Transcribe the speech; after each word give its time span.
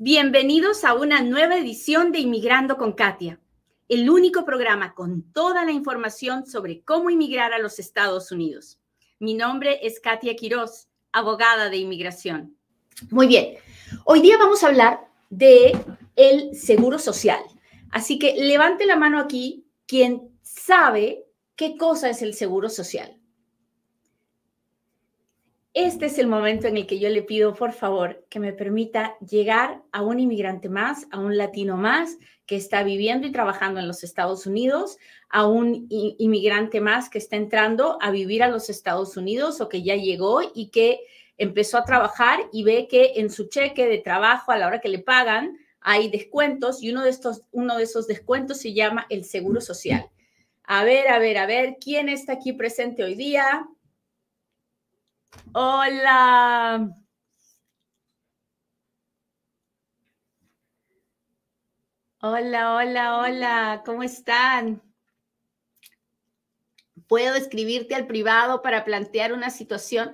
Bienvenidos 0.00 0.84
a 0.84 0.94
una 0.94 1.22
nueva 1.22 1.56
edición 1.56 2.12
de 2.12 2.20
Inmigrando 2.20 2.76
con 2.76 2.92
Katia, 2.92 3.40
el 3.88 4.08
único 4.08 4.44
programa 4.44 4.94
con 4.94 5.32
toda 5.32 5.64
la 5.64 5.72
información 5.72 6.46
sobre 6.46 6.82
cómo 6.84 7.10
inmigrar 7.10 7.52
a 7.52 7.58
los 7.58 7.80
Estados 7.80 8.30
Unidos. 8.30 8.78
Mi 9.18 9.34
nombre 9.34 9.80
es 9.84 9.98
Katia 9.98 10.36
Quiroz, 10.36 10.86
abogada 11.10 11.68
de 11.68 11.78
inmigración. 11.78 12.56
Muy 13.10 13.26
bien, 13.26 13.56
hoy 14.04 14.20
día 14.20 14.38
vamos 14.38 14.62
a 14.62 14.68
hablar 14.68 15.00
de 15.30 15.76
el 16.14 16.54
seguro 16.54 17.00
social. 17.00 17.42
Así 17.90 18.20
que 18.20 18.36
levante 18.36 18.86
la 18.86 18.94
mano 18.94 19.18
aquí 19.18 19.66
quien 19.88 20.30
sabe 20.42 21.24
qué 21.56 21.76
cosa 21.76 22.08
es 22.08 22.22
el 22.22 22.34
seguro 22.34 22.68
social 22.68 23.17
este 25.84 26.06
es 26.06 26.18
el 26.18 26.26
momento 26.26 26.66
en 26.66 26.76
el 26.76 26.88
que 26.88 26.98
yo 26.98 27.08
le 27.08 27.22
pido, 27.22 27.54
por 27.54 27.72
favor, 27.72 28.26
que 28.28 28.40
me 28.40 28.52
permita 28.52 29.16
llegar 29.18 29.80
a 29.92 30.02
un 30.02 30.18
inmigrante 30.18 30.68
más, 30.68 31.06
a 31.12 31.20
un 31.20 31.36
latino 31.36 31.76
más 31.76 32.18
que 32.46 32.56
está 32.56 32.82
viviendo 32.82 33.28
y 33.28 33.32
trabajando 33.32 33.78
en 33.78 33.86
los 33.86 34.02
Estados 34.02 34.44
Unidos, 34.44 34.98
a 35.28 35.46
un 35.46 35.86
inmigrante 35.88 36.80
más 36.80 37.08
que 37.08 37.18
está 37.18 37.36
entrando 37.36 37.96
a 38.00 38.10
vivir 38.10 38.42
a 38.42 38.48
los 38.48 38.70
Estados 38.70 39.16
Unidos 39.16 39.60
o 39.60 39.68
que 39.68 39.84
ya 39.84 39.94
llegó 39.94 40.40
y 40.52 40.70
que 40.70 40.98
empezó 41.36 41.78
a 41.78 41.84
trabajar 41.84 42.40
y 42.52 42.64
ve 42.64 42.88
que 42.90 43.12
en 43.16 43.30
su 43.30 43.48
cheque 43.48 43.86
de 43.86 43.98
trabajo 43.98 44.50
a 44.50 44.58
la 44.58 44.66
hora 44.66 44.80
que 44.80 44.88
le 44.88 44.98
pagan 44.98 45.58
hay 45.80 46.10
descuentos 46.10 46.82
y 46.82 46.90
uno 46.90 47.04
de 47.04 47.10
estos 47.10 47.42
uno 47.52 47.76
de 47.76 47.84
esos 47.84 48.08
descuentos 48.08 48.58
se 48.58 48.74
llama 48.74 49.06
el 49.10 49.24
seguro 49.24 49.60
social. 49.60 50.10
A 50.64 50.82
ver, 50.82 51.06
a 51.08 51.20
ver, 51.20 51.38
a 51.38 51.46
ver, 51.46 51.76
¿quién 51.80 52.08
está 52.08 52.32
aquí 52.32 52.52
presente 52.52 53.04
hoy 53.04 53.14
día? 53.14 53.68
Hola. 55.52 56.90
Hola, 62.20 62.74
hola, 62.76 63.18
hola, 63.18 63.82
¿cómo 63.86 64.02
están? 64.02 64.82
Puedo 67.06 67.34
escribirte 67.36 67.94
al 67.94 68.06
privado 68.06 68.60
para 68.60 68.84
plantear 68.84 69.32
una 69.32 69.50
situación. 69.50 70.12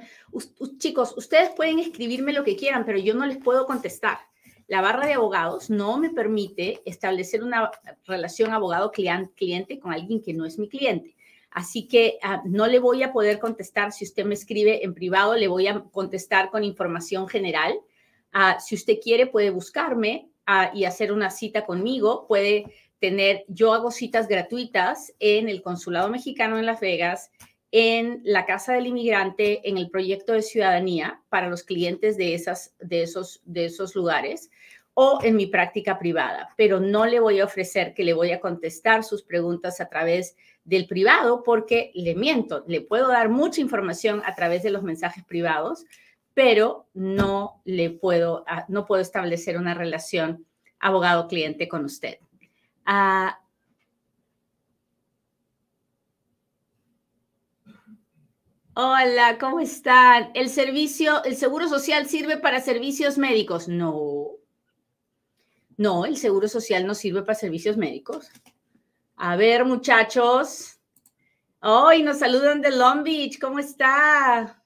chicos, 0.78 1.14
ustedes 1.16 1.50
pueden 1.50 1.78
escribirme 1.78 2.32
lo 2.32 2.44
que 2.44 2.56
quieran, 2.56 2.84
pero 2.84 2.98
yo 2.98 3.14
no 3.14 3.24
les 3.26 3.38
puedo 3.38 3.66
contestar. 3.66 4.18
La 4.66 4.80
barra 4.80 5.06
de 5.06 5.14
abogados 5.14 5.70
no 5.70 5.98
me 5.98 6.10
permite 6.10 6.82
establecer 6.84 7.42
una 7.42 7.70
relación 8.06 8.52
abogado-cliente 8.52 9.78
con 9.78 9.92
alguien 9.92 10.22
que 10.22 10.34
no 10.34 10.46
es 10.46 10.58
mi 10.58 10.68
cliente. 10.68 11.13
Así 11.54 11.86
que 11.86 12.18
ah, 12.20 12.42
no 12.44 12.66
le 12.66 12.80
voy 12.80 13.04
a 13.04 13.12
poder 13.12 13.38
contestar 13.38 13.92
si 13.92 14.04
usted 14.04 14.24
me 14.24 14.34
escribe 14.34 14.84
en 14.84 14.92
privado, 14.92 15.36
le 15.36 15.46
voy 15.46 15.68
a 15.68 15.84
contestar 15.92 16.50
con 16.50 16.64
información 16.64 17.28
general. 17.28 17.78
Ah, 18.32 18.58
si 18.58 18.74
usted 18.74 18.98
quiere, 19.00 19.28
puede 19.28 19.50
buscarme 19.50 20.28
ah, 20.46 20.72
y 20.74 20.84
hacer 20.84 21.12
una 21.12 21.30
cita 21.30 21.64
conmigo. 21.64 22.26
Puede 22.26 22.66
tener, 22.98 23.44
yo 23.46 23.72
hago 23.72 23.92
citas 23.92 24.26
gratuitas 24.26 25.14
en 25.20 25.48
el 25.48 25.62
Consulado 25.62 26.08
Mexicano 26.08 26.58
en 26.58 26.66
Las 26.66 26.80
Vegas, 26.80 27.30
en 27.70 28.20
la 28.24 28.46
Casa 28.46 28.72
del 28.72 28.88
Inmigrante, 28.88 29.68
en 29.68 29.78
el 29.78 29.90
proyecto 29.90 30.32
de 30.32 30.42
ciudadanía 30.42 31.22
para 31.28 31.48
los 31.48 31.62
clientes 31.62 32.16
de, 32.16 32.34
esas, 32.34 32.74
de, 32.80 33.02
esos, 33.02 33.42
de 33.44 33.66
esos 33.66 33.94
lugares 33.94 34.50
o 34.94 35.20
en 35.22 35.36
mi 35.36 35.46
práctica 35.46 35.98
privada, 35.98 36.54
pero 36.56 36.80
no 36.80 37.04
le 37.04 37.18
voy 37.18 37.40
a 37.40 37.44
ofrecer 37.44 37.94
que 37.94 38.04
le 38.04 38.12
voy 38.12 38.30
a 38.30 38.40
contestar 38.40 39.02
sus 39.02 39.24
preguntas 39.24 39.80
a 39.80 39.88
través 39.88 40.36
del 40.64 40.86
privado 40.86 41.42
porque 41.42 41.90
le 41.94 42.14
miento, 42.14 42.64
le 42.66 42.80
puedo 42.80 43.08
dar 43.08 43.28
mucha 43.28 43.60
información 43.60 44.22
a 44.24 44.34
través 44.34 44.62
de 44.62 44.70
los 44.70 44.82
mensajes 44.82 45.24
privados, 45.24 45.84
pero 46.32 46.88
no 46.94 47.60
le 47.64 47.90
puedo, 47.90 48.44
ah, 48.48 48.64
no 48.68 48.86
puedo 48.86 49.02
establecer 49.02 49.56
una 49.56 49.74
relación 49.74 50.46
abogado-cliente 50.80 51.68
con 51.68 51.84
usted. 51.84 52.18
Ah, 52.86 53.40
hola, 58.74 59.38
¿cómo 59.38 59.60
están? 59.60 60.30
¿El 60.34 60.48
servicio, 60.48 61.22
el 61.24 61.36
seguro 61.36 61.68
social 61.68 62.06
sirve 62.06 62.38
para 62.38 62.60
servicios 62.60 63.18
médicos? 63.18 63.68
No. 63.68 64.30
No, 65.76 66.04
el 66.06 66.16
seguro 66.16 66.48
social 66.48 66.86
no 66.86 66.94
sirve 66.94 67.22
para 67.22 67.38
servicios 67.38 67.76
médicos. 67.76 68.30
A 69.16 69.36
ver, 69.36 69.64
muchachos. 69.64 70.80
Hoy 71.62 72.02
nos 72.02 72.18
saludan 72.18 72.60
de 72.60 72.72
Long 72.72 73.04
Beach. 73.04 73.38
¿Cómo 73.38 73.60
está? 73.60 74.60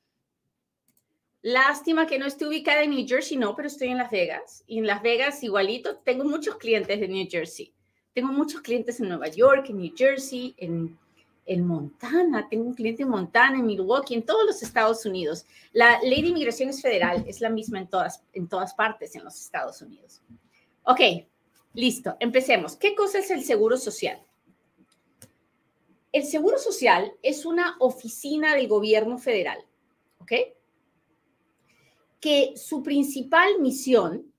Lástima 1.42 2.06
que 2.06 2.18
no 2.18 2.24
esté 2.24 2.46
ubicada 2.46 2.82
en 2.82 2.90
New 2.90 3.06
Jersey, 3.06 3.36
no, 3.36 3.54
pero 3.54 3.68
estoy 3.68 3.88
en 3.88 3.98
Las 3.98 4.10
Vegas. 4.10 4.64
Y 4.66 4.78
en 4.78 4.86
Las 4.86 5.02
Vegas, 5.02 5.42
igualito, 5.44 5.98
tengo 5.98 6.24
muchos 6.24 6.56
clientes 6.56 6.98
de 6.98 7.06
New 7.06 7.28
Jersey. 7.30 7.74
Tengo 8.14 8.32
muchos 8.32 8.62
clientes 8.62 8.98
en 9.00 9.08
Nueva 9.08 9.28
York, 9.28 9.66
en 9.68 9.76
New 9.76 9.92
Jersey, 9.94 10.54
en, 10.56 10.98
en 11.44 11.66
Montana. 11.66 12.48
Tengo 12.48 12.64
un 12.64 12.74
cliente 12.74 13.02
en 13.02 13.10
Montana, 13.10 13.58
en 13.58 13.66
Milwaukee, 13.66 14.14
en 14.14 14.24
todos 14.24 14.46
los 14.46 14.62
Estados 14.62 15.04
Unidos. 15.04 15.44
La 15.72 16.00
ley 16.00 16.22
de 16.22 16.28
inmigración 16.28 16.70
es 16.70 16.80
federal, 16.80 17.22
es 17.28 17.42
la 17.42 17.50
misma 17.50 17.80
en 17.80 17.88
todas, 17.88 18.24
en 18.32 18.48
todas 18.48 18.72
partes 18.72 19.14
en 19.14 19.24
los 19.24 19.38
Estados 19.38 19.82
Unidos. 19.82 20.22
Ok, 20.84 21.00
listo, 21.74 22.16
empecemos. 22.18 22.76
¿Qué 22.76 22.94
cosa 22.94 23.18
es 23.18 23.30
el 23.30 23.44
seguro 23.44 23.76
social? 23.76 24.18
El 26.12 26.24
Seguro 26.24 26.58
Social 26.58 27.12
es 27.22 27.44
una 27.44 27.76
oficina 27.80 28.54
del 28.54 28.66
gobierno 28.66 29.18
federal, 29.18 29.64
¿ok? 30.18 30.32
Que 32.20 32.54
su 32.56 32.82
principal 32.82 33.60
misión 33.60 34.32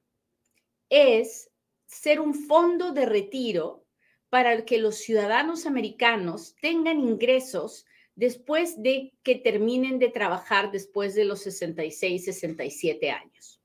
es 0.89 1.51
ser 1.85 2.19
un 2.19 2.33
fondo 2.33 2.91
de 2.91 3.05
retiro 3.05 3.85
para 4.29 4.65
que 4.65 4.79
los 4.79 4.97
ciudadanos 4.97 5.65
americanos 5.65 6.55
tengan 6.61 6.99
ingresos 6.99 7.85
después 8.15 8.81
de 8.81 9.13
que 9.23 9.35
terminen 9.35 9.99
de 9.99 10.09
trabajar 10.09 10.71
después 10.71 11.15
de 11.15 11.25
los 11.25 11.41
66, 11.41 12.25
67 12.25 13.11
años. 13.11 13.61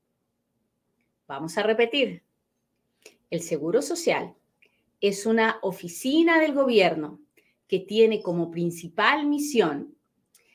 Vamos 1.27 1.57
a 1.57 1.63
repetir. 1.63 2.23
El 3.31 3.41
Seguro 3.41 3.81
Social 3.81 4.35
es 5.01 5.25
una 5.25 5.59
oficina 5.61 6.39
del 6.39 6.53
gobierno 6.53 7.19
que 7.67 7.79
tiene 7.79 8.21
como 8.21 8.51
principal 8.51 9.25
misión 9.25 9.95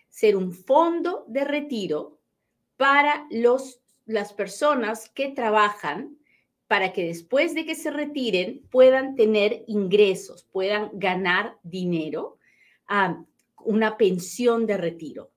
ser 0.09 0.37
un 0.37 0.53
fondo 0.53 1.25
de 1.29 1.45
retiro 1.45 2.19
para 2.77 3.27
los, 3.31 3.81
las 4.07 4.33
personas 4.33 5.09
que 5.09 5.29
trabajan 5.29 6.17
para 6.71 6.93
que 6.93 7.05
después 7.05 7.53
de 7.53 7.67
que 7.67 7.75
se 7.75 7.91
retiren 7.91 8.63
puedan 8.71 9.17
tener 9.17 9.65
ingresos, 9.67 10.47
puedan 10.53 10.91
ganar 10.93 11.59
dinero, 11.65 12.39
una 13.65 13.97
pensión 13.97 14.67
de 14.67 14.77
retiro. 14.77 15.33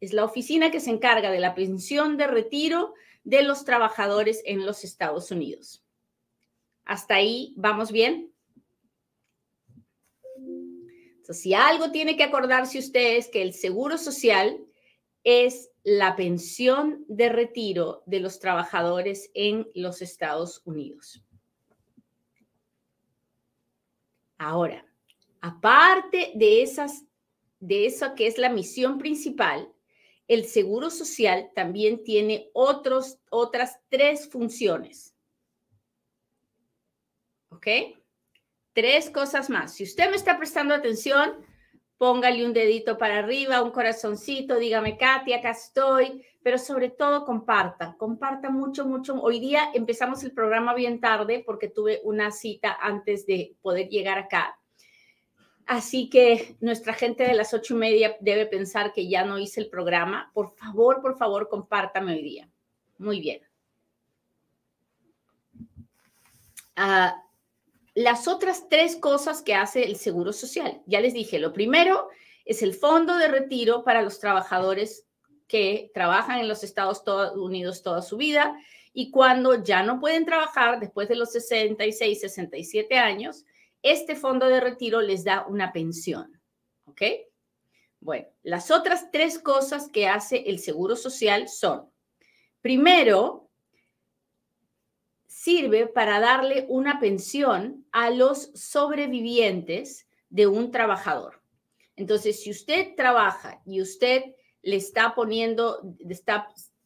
Es 0.00 0.12
la 0.12 0.24
oficina 0.24 0.72
que 0.72 0.80
se 0.80 0.90
encarga 0.90 1.30
de 1.30 1.38
la 1.38 1.54
pensión 1.54 2.16
de 2.16 2.26
retiro 2.26 2.94
de 3.22 3.44
los 3.44 3.64
trabajadores 3.64 4.42
en 4.44 4.66
los 4.66 4.82
Estados 4.82 5.30
Unidos. 5.30 5.84
¿Hasta 6.84 7.14
ahí 7.14 7.54
vamos 7.56 7.92
bien? 7.92 8.33
Si 11.32 11.54
algo 11.54 11.90
tiene 11.90 12.16
que 12.16 12.24
acordarse 12.24 12.78
ustedes 12.78 13.28
que 13.28 13.42
el 13.42 13.54
seguro 13.54 13.96
social 13.96 14.64
es 15.22 15.70
la 15.82 16.16
pensión 16.16 17.04
de 17.08 17.28
retiro 17.28 18.02
de 18.06 18.20
los 18.20 18.38
trabajadores 18.38 19.30
en 19.34 19.68
los 19.74 20.02
Estados 20.02 20.62
Unidos. 20.64 21.22
Ahora, 24.36 24.84
aparte 25.40 26.32
de 26.34 26.62
esas 26.62 27.04
de 27.60 27.86
eso 27.86 28.14
que 28.14 28.26
es 28.26 28.36
la 28.36 28.50
misión 28.50 28.98
principal, 28.98 29.72
el 30.28 30.44
seguro 30.44 30.90
social 30.90 31.50
también 31.54 32.04
tiene 32.04 32.50
otros, 32.52 33.18
otras 33.30 33.78
tres 33.88 34.28
funciones. 34.28 35.14
¿Ok? 37.48 37.66
Tres 38.74 39.08
cosas 39.08 39.48
más. 39.50 39.72
Si 39.72 39.84
usted 39.84 40.10
me 40.10 40.16
está 40.16 40.36
prestando 40.36 40.74
atención, 40.74 41.34
póngale 41.96 42.44
un 42.44 42.52
dedito 42.52 42.98
para 42.98 43.20
arriba, 43.20 43.62
un 43.62 43.70
corazoncito, 43.70 44.58
dígame, 44.58 44.98
Katia, 44.98 45.36
acá 45.36 45.50
estoy, 45.50 46.22
pero 46.42 46.58
sobre 46.58 46.90
todo 46.90 47.24
comparta, 47.24 47.94
comparta 47.96 48.50
mucho, 48.50 48.84
mucho. 48.84 49.14
Hoy 49.22 49.38
día 49.38 49.70
empezamos 49.74 50.24
el 50.24 50.32
programa 50.32 50.74
bien 50.74 51.00
tarde 51.00 51.42
porque 51.46 51.68
tuve 51.68 52.00
una 52.02 52.32
cita 52.32 52.76
antes 52.80 53.26
de 53.26 53.56
poder 53.62 53.88
llegar 53.88 54.18
acá. 54.18 54.58
Así 55.66 56.10
que 56.10 56.56
nuestra 56.60 56.92
gente 56.92 57.24
de 57.24 57.34
las 57.34 57.54
ocho 57.54 57.74
y 57.74 57.78
media 57.78 58.16
debe 58.20 58.44
pensar 58.44 58.92
que 58.92 59.08
ya 59.08 59.24
no 59.24 59.38
hice 59.38 59.60
el 59.60 59.70
programa. 59.70 60.30
Por 60.34 60.50
favor, 60.50 61.00
por 61.00 61.16
favor, 61.16 61.48
compártame 61.48 62.12
hoy 62.12 62.22
día. 62.22 62.50
Muy 62.98 63.20
bien. 63.20 63.40
Ah, 66.76 67.23
las 67.94 68.26
otras 68.26 68.68
tres 68.68 68.96
cosas 68.96 69.40
que 69.42 69.54
hace 69.54 69.84
el 69.84 69.96
Seguro 69.96 70.32
Social. 70.32 70.82
Ya 70.86 71.00
les 71.00 71.14
dije, 71.14 71.38
lo 71.38 71.52
primero 71.52 72.08
es 72.44 72.62
el 72.62 72.74
fondo 72.74 73.16
de 73.16 73.28
retiro 73.28 73.84
para 73.84 74.02
los 74.02 74.18
trabajadores 74.18 75.06
que 75.46 75.90
trabajan 75.94 76.40
en 76.40 76.48
los 76.48 76.64
Estados 76.64 77.02
Unidos 77.36 77.82
toda 77.82 78.00
su 78.02 78.16
vida 78.16 78.58
Y 78.94 79.10
cuando 79.10 79.62
ya 79.62 79.82
no 79.82 80.00
pueden 80.00 80.24
trabajar 80.24 80.80
después 80.80 81.08
de 81.08 81.16
los 81.16 81.32
66, 81.32 82.20
67 82.20 82.96
años, 82.96 83.44
este 83.82 84.14
fondo 84.14 84.46
de 84.46 84.60
retiro 84.60 85.00
les 85.00 85.24
da 85.24 85.44
una 85.48 85.72
pensión. 85.72 86.40
¿Ok? 86.86 87.02
Bueno, 88.00 88.28
las 88.42 88.70
otras 88.70 89.10
tres 89.10 89.38
cosas 89.38 89.88
que 89.88 90.06
hace 90.06 90.44
el 90.46 90.58
Seguro 90.58 90.94
Social 90.94 91.48
son, 91.48 91.90
primero, 92.60 93.43
sirve 95.34 95.88
para 95.88 96.20
darle 96.20 96.64
una 96.68 97.00
pensión 97.00 97.84
a 97.90 98.10
los 98.10 98.52
sobrevivientes 98.54 100.06
de 100.30 100.46
un 100.46 100.70
trabajador. 100.70 101.42
Entonces, 101.96 102.40
si 102.40 102.52
usted 102.52 102.94
trabaja 102.96 103.60
y 103.66 103.82
usted 103.82 104.22
le 104.62 104.76
está 104.76 105.12
poniendo, 105.16 105.80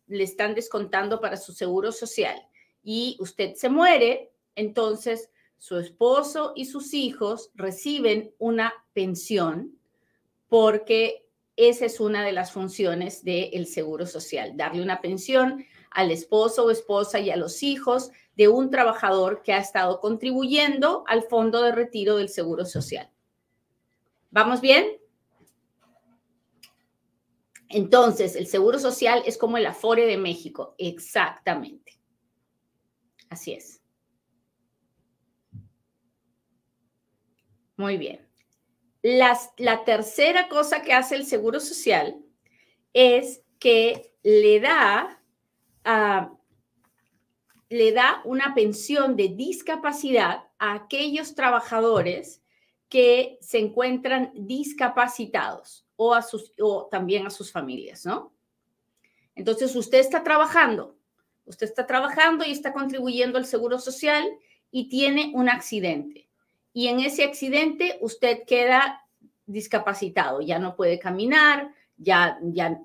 le 0.07 0.25
están 0.25 0.55
descontando 0.55 1.21
para 1.21 1.37
su 1.37 1.53
seguro 1.53 1.93
social 1.93 2.41
y 2.83 3.19
usted 3.21 3.55
se 3.55 3.69
muere, 3.69 4.33
entonces 4.55 5.31
su 5.59 5.77
esposo 5.77 6.55
y 6.57 6.65
sus 6.65 6.95
hijos 6.95 7.51
reciben 7.55 8.33
una 8.39 8.73
pensión 8.95 9.79
porque 10.49 11.27
esa 11.57 11.85
es 11.85 12.01
una 12.01 12.25
de 12.25 12.33
las 12.33 12.53
funciones 12.53 13.23
del 13.23 13.67
seguro 13.67 14.07
social, 14.07 14.57
darle 14.57 14.81
una 14.81 15.03
pensión 15.03 15.67
al 15.91 16.11
esposo 16.11 16.65
o 16.65 16.71
esposa 16.71 17.21
y 17.21 17.31
a 17.31 17.37
los 17.37 17.63
hijos 17.63 18.11
de 18.37 18.49
un 18.49 18.71
trabajador 18.71 19.43
que 19.43 19.53
ha 19.53 19.59
estado 19.59 20.01
contribuyendo 20.01 21.05
al 21.07 21.23
fondo 21.23 21.63
de 21.63 21.73
retiro 21.73 22.17
del 22.17 22.29
seguro 22.29 22.65
social. 22.65 23.11
¿Vamos 24.31 24.61
bien? 24.61 24.99
Entonces, 27.69 28.37
el 28.37 28.47
seguro 28.47 28.79
social 28.79 29.23
es 29.27 29.37
como 29.37 29.57
el 29.57 29.67
Afore 29.67 30.07
de 30.07 30.17
México, 30.17 30.75
exactamente. 30.79 31.99
Así 33.29 33.53
es. 33.53 33.83
Muy 37.77 37.97
bien. 37.97 38.27
la 39.03 39.85
tercera 39.85 40.49
cosa 40.49 40.83
que 40.83 40.93
hace 40.93 41.15
el 41.15 41.25
seguro 41.25 41.61
social 41.61 42.21
es 42.93 43.43
que 43.59 44.15
le 44.23 44.61
da, 44.61 45.18
le 47.71 47.93
da 47.93 48.23
una 48.25 48.55
pensión 48.55 49.17
de 49.17 49.29
discapacidad 49.29 50.45
a 50.59 50.75
aquellos 50.75 51.35
trabajadores 51.35 52.43
que 52.89 53.39
se 53.41 53.59
encuentran 53.59 54.33
discapacitados 54.35 55.87
o, 55.97 56.15
a 56.15 56.23
sus, 56.23 56.53
o 56.61 56.87
también 56.91 57.27
a 57.27 57.31
sus 57.31 57.53
familias, 57.53 58.07
¿no? 58.07 58.33
Entonces, 59.35 59.77
usted 59.77 59.99
está 59.99 60.25
trabajando, 60.25 60.97
usted 61.45 61.67
está 61.67 61.87
trabajando 61.87 62.45
y 62.45 62.51
está 62.51 62.73
contribuyendo 62.73 63.39
al 63.39 63.47
seguro 63.47 63.79
social 63.79 64.27
y 64.71 64.89
tiene 64.89 65.33
un 65.35 65.49
accidente. 65.49 66.29
Y 66.73 66.89
en 66.89 67.01
ese 67.01 67.25
accidente 67.25 67.99
usted 68.01 68.45
queda 68.47 69.07
discapacitado, 69.47 70.41
ya 70.41 70.59
no 70.59 70.77
puede 70.77 70.99
caminar, 70.99 71.73
ya, 71.97 72.39
ya 72.43 72.81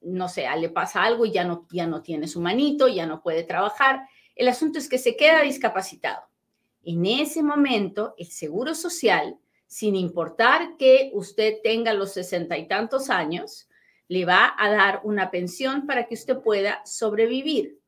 no 0.00 0.28
sé, 0.28 0.46
le 0.58 0.68
pasa 0.70 1.02
algo 1.02 1.26
y 1.26 1.32
ya 1.32 1.44
no, 1.44 1.66
ya 1.70 1.86
no 1.86 2.02
tiene 2.02 2.28
su 2.28 2.40
manito, 2.40 2.88
ya 2.88 3.06
no 3.06 3.22
puede 3.22 3.42
trabajar. 3.44 4.06
El 4.34 4.48
asunto 4.48 4.78
es 4.78 4.88
que 4.88 4.98
se 4.98 5.16
queda 5.16 5.42
discapacitado. 5.42 6.22
En 6.82 7.04
ese 7.04 7.42
momento, 7.42 8.14
el 8.16 8.26
Seguro 8.26 8.74
Social, 8.74 9.38
sin 9.66 9.94
importar 9.96 10.76
que 10.78 11.10
usted 11.14 11.58
tenga 11.62 11.92
los 11.92 12.12
sesenta 12.12 12.56
y 12.56 12.66
tantos 12.66 13.10
años, 13.10 13.68
le 14.08 14.24
va 14.24 14.54
a 14.58 14.70
dar 14.70 15.00
una 15.04 15.30
pensión 15.30 15.86
para 15.86 16.06
que 16.06 16.14
usted 16.14 16.38
pueda 16.38 16.84
sobrevivir, 16.84 17.78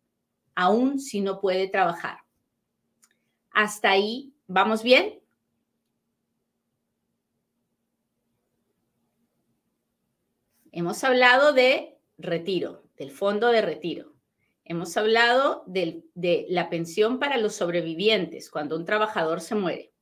aun 0.54 1.00
si 1.00 1.20
no 1.20 1.40
puede 1.40 1.68
trabajar. 1.68 2.18
Hasta 3.50 3.90
ahí, 3.90 4.32
¿vamos 4.46 4.82
bien? 4.82 5.20
Hemos 10.70 11.02
hablado 11.04 11.52
de 11.52 11.98
retiro, 12.22 12.84
del 12.96 13.10
fondo 13.10 13.48
de 13.48 13.62
retiro. 13.62 14.12
Hemos 14.64 14.96
hablado 14.96 15.64
de, 15.66 16.04
la 16.48 16.70
pensión 16.70 17.18
para 17.18 17.36
los 17.36 17.54
sobrevivientes 17.54 18.48
cuando 18.48 18.76
un 18.76 18.84
trabajador 18.84 19.40
se 19.40 19.54
muere. 19.54 19.92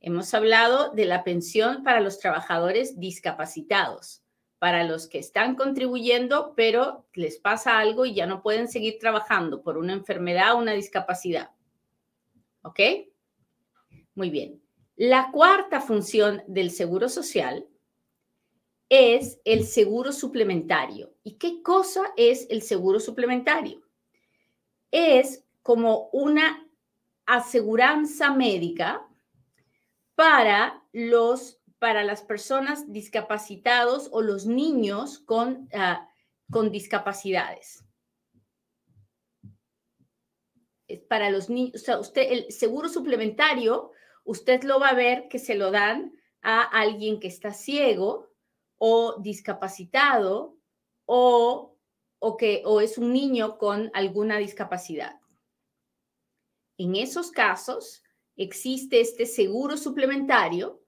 Hemos 0.00 0.34
hablado 0.34 0.90
de 0.90 1.06
la 1.06 1.24
pensión 1.24 1.82
para 1.84 2.00
los 2.00 2.18
trabajadores 2.18 2.98
discapacitados, 2.98 4.22
para 4.58 4.84
los 4.84 5.06
que 5.08 5.18
están 5.18 5.54
contribuyendo, 5.54 6.54
pero 6.56 7.06
les 7.14 7.38
pasa 7.38 7.78
algo 7.78 8.04
y 8.04 8.14
ya 8.14 8.26
no 8.26 8.42
pueden 8.42 8.68
seguir 8.68 8.98
trabajando 8.98 9.62
por 9.62 9.78
una 9.78 9.92
enfermedad 9.92 10.54
o 10.54 10.58
una 10.58 10.72
discapacidad. 10.72 11.50
¿Ok? 12.62 12.80
Muy 14.14 14.30
bien. 14.30 14.60
La 14.96 15.30
cuarta 15.32 15.80
función 15.80 16.42
del 16.46 16.70
Seguro 16.70 17.08
Social 17.08 17.66
es 18.88 19.40
el 19.44 19.64
seguro 19.64 20.12
suplementario. 20.12 21.14
¿Y 21.22 21.32
qué 21.32 21.62
cosa 21.62 22.02
es 22.16 22.46
el 22.50 22.62
seguro 22.62 23.00
suplementario? 23.00 23.84
es 24.94 25.44
como 25.62 26.08
una 26.12 26.64
aseguranza 27.26 28.32
médica 28.32 29.04
para 30.14 30.84
los 30.92 31.60
para 31.80 32.04
las 32.04 32.22
personas 32.22 32.90
discapacitados 32.92 34.08
o 34.12 34.22
los 34.22 34.46
niños 34.46 35.18
con, 35.18 35.68
ah, 35.74 36.08
con 36.50 36.70
discapacidades. 36.70 37.84
Para 41.08 41.28
los 41.28 41.50
niños, 41.50 41.82
o 41.82 41.84
sea, 41.84 41.98
usted, 41.98 42.22
el 42.30 42.52
seguro 42.52 42.88
suplementario, 42.88 43.90
usted 44.22 44.62
lo 44.62 44.80
va 44.80 44.90
a 44.90 44.94
ver 44.94 45.28
que 45.28 45.38
se 45.38 45.56
lo 45.56 45.70
dan 45.70 46.14
a 46.40 46.62
alguien 46.62 47.20
que 47.20 47.28
está 47.28 47.52
ciego 47.52 48.30
o 48.86 49.18
discapacitado 49.20 50.58
o 51.06 51.74
o, 52.26 52.38
que, 52.38 52.62
o 52.64 52.80
es 52.80 52.96
un 52.96 53.12
niño 53.12 53.58
con 53.58 53.90
alguna 53.92 54.38
discapacidad. 54.38 55.20
En 56.78 56.96
esos 56.96 57.30
casos, 57.30 58.02
existe 58.34 59.00
este 59.00 59.26
seguro 59.26 59.76
suplementario 59.76 60.82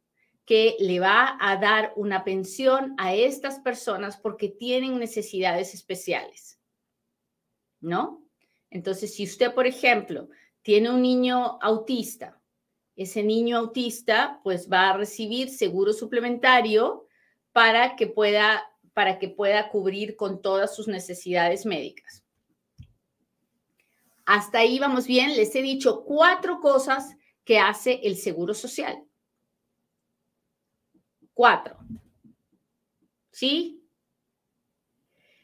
que 0.46 0.76
le 0.78 0.98
va 0.98 1.36
a 1.38 1.58
dar 1.58 1.92
una 1.96 2.24
pensión 2.24 2.94
a 2.96 3.14
estas 3.14 3.58
personas 3.60 4.16
porque 4.16 4.48
tienen 4.48 4.98
necesidades 4.98 5.74
especiales. 5.74 6.58
¿No? 7.80 8.26
Entonces, 8.70 9.14
si 9.14 9.24
usted, 9.24 9.52
por 9.52 9.66
ejemplo, 9.66 10.30
tiene 10.62 10.88
un 10.88 11.02
niño 11.02 11.58
autista, 11.60 12.40
ese 12.94 13.22
niño 13.22 13.58
autista 13.58 14.40
pues 14.42 14.70
va 14.72 14.88
a 14.88 14.96
recibir 14.96 15.50
seguro 15.50 15.92
suplementario 15.92 17.05
para 17.56 17.96
que 17.96 18.06
pueda 18.06 18.70
para 18.92 19.18
que 19.18 19.30
pueda 19.30 19.70
cubrir 19.70 20.14
con 20.14 20.42
todas 20.42 20.76
sus 20.76 20.88
necesidades 20.88 21.64
médicas. 21.64 22.22
Hasta 24.26 24.58
ahí 24.58 24.78
vamos 24.78 25.06
bien. 25.06 25.34
Les 25.34 25.54
he 25.54 25.62
dicho 25.62 26.04
cuatro 26.04 26.60
cosas 26.60 27.16
que 27.46 27.58
hace 27.58 28.00
el 28.02 28.18
Seguro 28.18 28.52
Social. 28.52 29.02
Cuatro. 31.32 31.78
¿Sí? 33.30 33.82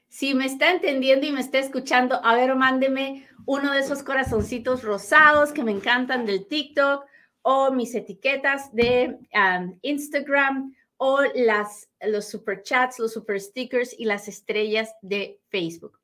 Si 0.09 0.35
me 0.35 0.45
está 0.45 0.71
entendiendo 0.71 1.27
y 1.27 1.33
me 1.33 1.41
está 1.41 1.61
escuchando, 1.61 2.23
a 2.23 2.35
ver, 2.35 2.55
mándeme 2.57 3.27
uno 3.47 3.73
de 3.73 3.81
esos 3.81 4.03
corazoncitos 4.03 4.83
rosados 4.83 5.51
que 5.53 5.65
me 5.65 5.73
encantan 5.73 6.27
del 6.27 6.47
TikTok 6.47 7.07
o 7.41 7.73
mis 7.73 7.95
etiquetas 7.95 8.71
de 8.75 9.19
um, 9.33 9.79
Instagram 9.81 10.75
o 11.05 11.21
las, 11.35 11.91
los 12.01 12.27
super 12.27 12.63
chats, 12.63 13.01
los 13.01 13.13
super 13.13 13.41
stickers 13.41 13.93
y 13.99 14.05
las 14.05 14.29
estrellas 14.29 14.95
de 15.03 15.41
Facebook. 15.49 15.99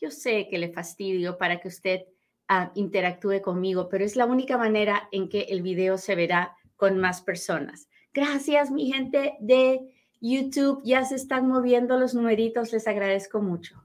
Yo 0.00 0.10
sé 0.10 0.48
que 0.48 0.56
le 0.56 0.72
fastidio 0.72 1.36
para 1.36 1.60
que 1.60 1.68
usted 1.68 2.06
ah, 2.48 2.72
interactúe 2.74 3.42
conmigo, 3.42 3.90
pero 3.90 4.02
es 4.02 4.16
la 4.16 4.24
única 4.24 4.56
manera 4.56 5.10
en 5.12 5.28
que 5.28 5.42
el 5.50 5.60
video 5.60 5.98
se 5.98 6.14
verá 6.14 6.56
con 6.76 6.96
más 6.96 7.20
personas. 7.20 7.90
Gracias, 8.14 8.70
mi 8.70 8.90
gente 8.90 9.34
de 9.40 9.92
YouTube. 10.22 10.80
Ya 10.84 11.04
se 11.04 11.16
están 11.16 11.46
moviendo 11.46 11.98
los 11.98 12.14
numeritos. 12.14 12.72
Les 12.72 12.88
agradezco 12.88 13.42
mucho. 13.42 13.84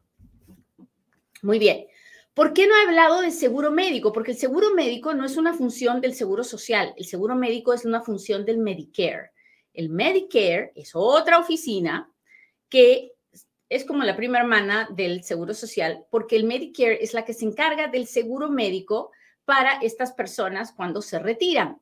Muy 1.42 1.60
bien. 1.60 1.88
¿Por 2.34 2.54
qué 2.54 2.66
no 2.66 2.78
he 2.78 2.88
hablado 2.88 3.20
de 3.20 3.32
seguro 3.32 3.72
médico? 3.72 4.14
Porque 4.14 4.32
el 4.32 4.38
seguro 4.38 4.74
médico 4.74 5.14
no 5.14 5.26
es 5.26 5.36
una 5.36 5.54
función 5.54 6.00
del 6.00 6.14
seguro 6.14 6.46
social. 6.46 6.94
El 6.96 7.04
seguro 7.04 7.36
médico 7.36 7.74
es 7.74 7.84
una 7.84 8.00
función 8.00 8.46
del 8.46 8.60
Medicare. 8.60 9.35
El 9.76 9.90
Medicare 9.90 10.72
es 10.76 10.92
otra 10.94 11.40
oficina 11.40 12.12
que 12.70 13.12
es 13.70 13.86
como 13.86 14.04
la 14.04 14.16
prima 14.16 14.40
hermana 14.40 14.88
del 14.92 15.24
Seguro 15.24 15.54
Social, 15.54 16.06
porque 16.10 16.36
el 16.36 16.44
Medicare 16.44 17.04
es 17.04 17.14
la 17.14 17.26
que 17.26 17.34
se 17.34 17.46
encarga 17.46 17.88
del 17.88 18.08
seguro 18.08 18.50
médico 18.50 19.12
para 19.44 19.80
estas 19.82 20.14
personas 20.14 20.72
cuando 20.72 21.02
se 21.02 21.20
retiran. 21.20 21.80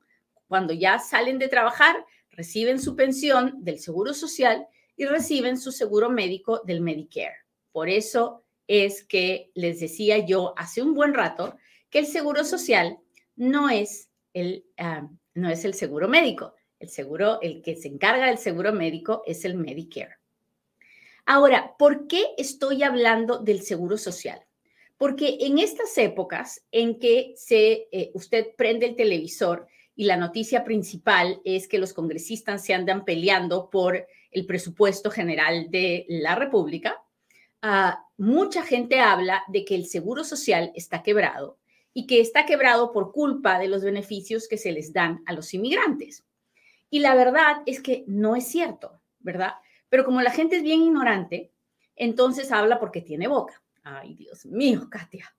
Cuando 0.48 0.74
ya 0.74 1.00
salen 1.00 1.40
de 1.40 1.48
trabajar, 1.48 2.06
reciben 2.32 2.80
su 2.80 2.96
pensión 2.96 3.64
del 3.64 3.80
Seguro 3.80 4.14
Social 4.14 4.68
y 4.96 5.06
reciben 5.06 5.58
su 5.58 5.72
seguro 5.72 6.10
médico 6.10 6.62
del 6.66 6.82
Medicare. 6.82 7.36
Por 7.72 7.90
eso 7.90 8.44
es 8.68 9.04
que 9.04 9.52
les 9.56 9.80
decía 9.80 10.26
yo 10.26 10.54
hace 10.58 10.82
un 10.82 10.94
buen 10.94 11.14
rato 11.14 11.58
que 11.90 12.00
el 12.00 12.08
seguro 12.08 12.44
social 12.44 12.98
no 13.36 13.70
es 13.70 14.10
el, 14.34 14.66
ah, 14.78 15.08
no 15.34 15.50
es 15.50 15.66
el 15.66 15.74
seguro 15.74 16.08
médico. 16.08 16.56
El 16.84 16.90
seguro, 16.90 17.40
el 17.42 17.62
que 17.62 17.78
se 17.78 17.88
encarga 17.88 18.28
del 18.28 18.38
seguro 18.38 18.74
médico 18.74 19.24
es 19.26 19.46
el 19.46 19.56
Medicare. 19.56 20.18
Ahora, 21.26 21.76
¿por 21.80 22.08
qué 22.08 22.32
estoy 22.38 22.84
hablando 22.84 23.38
del 23.38 23.62
seguro 23.62 23.98
social? 23.98 24.42
Porque 24.98 25.38
en 25.40 25.60
estas 25.60 25.98
épocas 25.98 26.66
en 26.74 27.00
que 27.00 27.36
se, 27.38 27.88
eh, 27.90 28.12
usted 28.16 28.48
prende 28.58 28.86
el 28.88 28.98
televisor 28.98 29.66
y 29.96 30.04
la 30.04 30.18
noticia 30.18 30.66
principal 30.66 31.40
es 31.46 31.70
que 31.70 31.80
los 31.80 31.94
congresistas 31.94 32.66
se 32.66 32.74
andan 32.74 33.06
peleando 33.06 33.70
por 33.70 34.06
el 34.30 34.46
presupuesto 34.46 35.10
general 35.10 35.72
de 35.72 36.06
la 36.10 36.36
República, 36.36 37.02
ah, 37.62 38.06
mucha 38.18 38.62
gente 38.64 39.00
habla 39.00 39.42
de 39.48 39.64
que 39.64 39.76
el 39.76 39.86
seguro 39.86 40.26
social 40.26 40.74
está 40.76 41.02
quebrado 41.02 41.60
y 41.94 42.08
que 42.08 42.20
está 42.20 42.46
quebrado 42.46 42.92
por 42.92 43.14
culpa 43.14 43.58
de 43.58 43.70
los 43.70 43.84
beneficios 43.84 44.50
que 44.50 44.58
se 44.58 44.74
les 44.74 44.92
dan 44.92 45.24
a 45.26 45.32
los 45.32 45.54
inmigrantes. 45.54 46.26
Y 46.94 47.00
la 47.00 47.16
verdad 47.16 47.64
es 47.66 47.82
que 47.82 48.04
no 48.06 48.36
es 48.36 48.46
cierto, 48.46 49.02
¿verdad? 49.18 49.54
Pero 49.90 50.06
como 50.06 50.22
la 50.22 50.30
gente 50.30 50.58
es 50.58 50.62
bien 50.62 50.84
ignorante, 50.84 51.52
entonces 51.96 52.52
habla 52.52 52.80
porque 52.80 53.02
tiene 53.02 53.28
boca. 53.28 53.64
Ay, 53.82 54.14
Dios 54.14 54.46
mío, 54.46 54.88
Katia. 54.92 55.36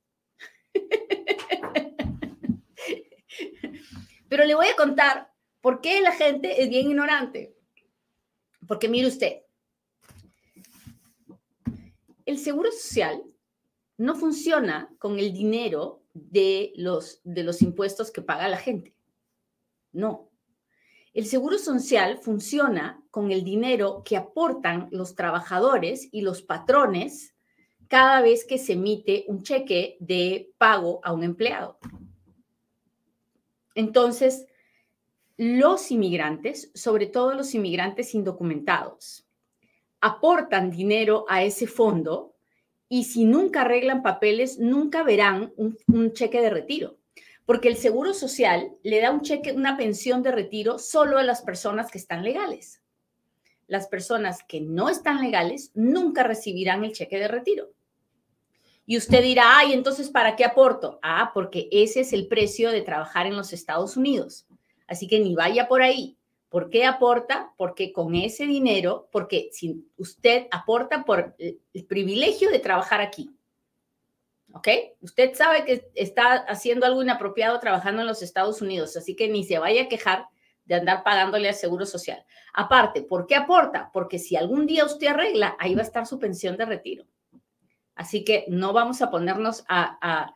Pero 4.28 4.44
le 4.46 4.56
voy 4.56 4.66
a 4.66 4.74
contar 4.74 5.32
por 5.60 5.80
qué 5.80 6.00
la 6.00 6.10
gente 6.10 6.60
es 6.60 6.68
bien 6.68 6.88
ignorante. 6.88 7.54
Porque 8.66 8.88
mire 8.88 9.06
usted, 9.06 9.42
el 12.26 12.36
seguro 12.36 12.72
social 12.72 13.22
no 13.96 14.16
funciona 14.16 14.92
con 14.98 15.20
el 15.20 15.32
dinero 15.32 16.02
de 16.14 16.72
los, 16.74 17.20
de 17.22 17.44
los 17.44 17.62
impuestos 17.62 18.10
que 18.10 18.22
paga 18.22 18.48
la 18.48 18.58
gente. 18.58 18.92
No. 19.92 20.33
El 21.14 21.26
seguro 21.26 21.58
social 21.58 22.18
funciona 22.18 23.02
con 23.10 23.30
el 23.30 23.44
dinero 23.44 24.02
que 24.04 24.16
aportan 24.16 24.88
los 24.90 25.14
trabajadores 25.14 26.08
y 26.10 26.22
los 26.22 26.42
patrones 26.42 27.34
cada 27.88 28.20
vez 28.20 28.44
que 28.44 28.58
se 28.58 28.72
emite 28.72 29.24
un 29.28 29.42
cheque 29.44 29.96
de 30.00 30.52
pago 30.58 31.00
a 31.04 31.12
un 31.12 31.22
empleado. 31.22 31.78
Entonces, 33.76 34.46
los 35.36 35.90
inmigrantes, 35.90 36.70
sobre 36.74 37.06
todo 37.06 37.34
los 37.34 37.54
inmigrantes 37.54 38.14
indocumentados, 38.14 39.26
aportan 40.00 40.70
dinero 40.70 41.24
a 41.28 41.44
ese 41.44 41.66
fondo 41.66 42.34
y 42.88 43.04
si 43.04 43.24
nunca 43.24 43.62
arreglan 43.62 44.02
papeles, 44.02 44.58
nunca 44.58 45.02
verán 45.02 45.52
un, 45.56 46.12
cheque 46.12 46.40
de 46.40 46.50
retiro, 46.50 46.98
porque 47.46 47.68
el 47.68 47.76
Seguro 47.76 48.14
Social 48.14 48.72
le 48.82 49.00
da 49.00 49.10
un 49.10 49.20
cheque, 49.20 49.52
una 49.52 49.76
pensión 49.76 50.22
de 50.22 50.32
retiro 50.32 50.78
solo 50.78 51.18
a 51.18 51.22
las 51.22 51.42
personas 51.42 51.90
que 51.90 51.98
están 51.98 52.24
legales. 52.24 52.80
Las 53.66 53.86
personas 53.86 54.42
que 54.46 54.60
no 54.60 54.88
están 54.88 55.22
legales 55.22 55.70
nunca 55.74 56.22
recibirán 56.22 56.84
el 56.84 56.92
cheque 56.92 57.18
de 57.18 57.28
retiro. 57.28 57.70
Y 58.86 58.98
usted 58.98 59.22
dirá, 59.22 59.58
ay, 59.58 59.72
entonces, 59.72 60.10
¿para 60.10 60.36
qué 60.36 60.44
aporto? 60.44 60.98
Ah, 61.02 61.30
porque 61.32 61.68
ese 61.70 62.00
es 62.00 62.12
el 62.12 62.28
precio 62.28 62.70
de 62.70 62.82
trabajar 62.82 63.26
en 63.26 63.36
los 63.36 63.52
Estados 63.52 63.96
Unidos. 63.96 64.46
Así 64.86 65.08
que 65.08 65.20
ni 65.20 65.34
vaya 65.34 65.68
por 65.68 65.82
ahí. 65.82 66.18
¿Por 66.50 66.70
qué 66.70 66.84
aporta? 66.84 67.52
Porque 67.56 67.92
con 67.92 68.14
ese 68.14 68.46
dinero, 68.46 69.08
porque 69.10 69.48
si 69.52 69.88
usted 69.96 70.46
aporta 70.50 71.04
por 71.04 71.34
el 71.38 71.84
privilegio 71.86 72.50
de 72.50 72.58
trabajar 72.58 73.00
aquí. 73.00 73.30
¿Ok? 74.54 74.68
Usted 75.00 75.34
sabe 75.34 75.64
que 75.64 75.90
está 75.96 76.34
haciendo 76.34 76.86
algo 76.86 77.02
inapropiado 77.02 77.58
trabajando 77.58 78.02
en 78.02 78.06
los 78.06 78.22
Estados 78.22 78.62
Unidos, 78.62 78.96
así 78.96 79.16
que 79.16 79.28
ni 79.28 79.42
se 79.42 79.58
vaya 79.58 79.82
a 79.82 79.88
quejar 79.88 80.28
de 80.64 80.76
andar 80.76 81.02
pagándole 81.02 81.48
al 81.48 81.54
Seguro 81.54 81.84
Social. 81.84 82.24
Aparte, 82.52 83.02
¿por 83.02 83.26
qué 83.26 83.34
aporta? 83.34 83.90
Porque 83.92 84.20
si 84.20 84.36
algún 84.36 84.66
día 84.66 84.84
usted 84.84 85.08
arregla, 85.08 85.56
ahí 85.58 85.74
va 85.74 85.80
a 85.80 85.84
estar 85.84 86.06
su 86.06 86.20
pensión 86.20 86.56
de 86.56 86.66
retiro. 86.66 87.04
Así 87.96 88.24
que 88.24 88.44
no 88.48 88.72
vamos 88.72 89.02
a 89.02 89.10
ponernos 89.10 89.64
a, 89.68 90.32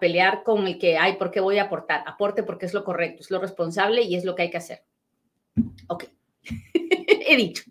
pelear 0.00 0.44
con 0.44 0.68
el 0.68 0.78
que, 0.78 0.96
ay, 0.98 1.16
¿por 1.16 1.32
qué 1.32 1.40
voy 1.40 1.58
a 1.58 1.64
aportar? 1.64 2.04
Aporte 2.06 2.44
porque 2.44 2.66
es 2.66 2.74
lo 2.74 2.84
correcto, 2.84 3.22
es 3.22 3.30
lo 3.32 3.40
responsable 3.40 4.02
y 4.02 4.14
es 4.14 4.24
lo 4.24 4.36
que 4.36 4.42
hay 4.42 4.50
que 4.50 4.56
hacer. 4.58 4.84
Ok, 5.88 6.04
he 6.44 7.36
dicho. 7.36 7.64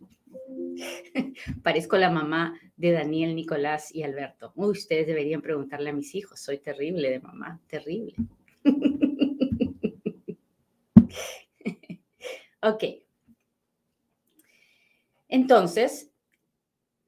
Parezco 1.63 1.97
la 1.97 2.09
mamá 2.09 2.59
de 2.75 2.91
Daniel, 2.91 3.35
Nicolás 3.35 3.93
y 3.93 4.03
Alberto. 4.03 4.51
Uy, 4.55 4.71
ustedes 4.71 5.07
deberían 5.07 5.41
preguntarle 5.41 5.89
a 5.89 5.93
mis 5.93 6.13
hijos. 6.15 6.39
Soy 6.39 6.59
terrible 6.59 7.09
de 7.09 7.19
mamá, 7.19 7.59
terrible. 7.67 8.15
ok. 12.61 12.83
Entonces, 15.29 16.11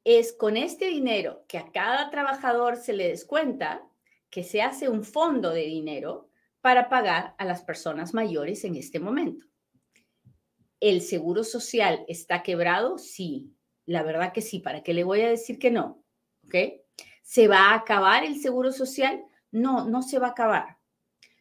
es 0.04 0.34
con 0.34 0.58
este 0.58 0.88
dinero 0.88 1.46
que 1.48 1.58
a 1.58 1.72
cada 1.72 2.10
trabajador 2.10 2.78
se 2.78 2.94
le 2.94 3.08
descuenta 3.08 3.88
que 4.30 4.44
se 4.44 4.62
hace 4.62 4.90
un 4.90 5.04
fondo 5.04 5.52
de 5.52 5.66
dinero 5.66 6.30
para 6.62 6.90
pagar 6.90 7.36
a 7.38 7.46
las 7.46 7.64
personas 7.64 8.14
mayores 8.14 8.64
en 8.64 8.76
este 8.76 9.00
momento. 9.00 9.46
¿El 10.80 11.02
seguro 11.02 11.44
social 11.44 12.06
está 12.08 12.44
quebrado? 12.44 12.98
Sí, 12.98 13.54
la 13.90 14.04
verdad 14.04 14.34
que 14.34 14.42
sí. 14.42 14.60
¿Para 14.60 14.84
qué 14.84 14.94
le 14.94 15.04
voy 15.04 15.22
a 15.22 15.30
decir 15.30 15.58
que 15.58 15.72
no? 15.72 16.04
¿Ok? 16.46 16.56
¿Se 17.24 17.48
va 17.48 17.72
a 17.72 17.76
acabar 17.76 18.24
el 18.24 18.40
seguro 18.40 18.72
social? 18.72 19.26
No, 19.52 19.90
no 19.90 20.04
se 20.04 20.20
va 20.20 20.28
a 20.28 20.32
acabar. 20.32 20.78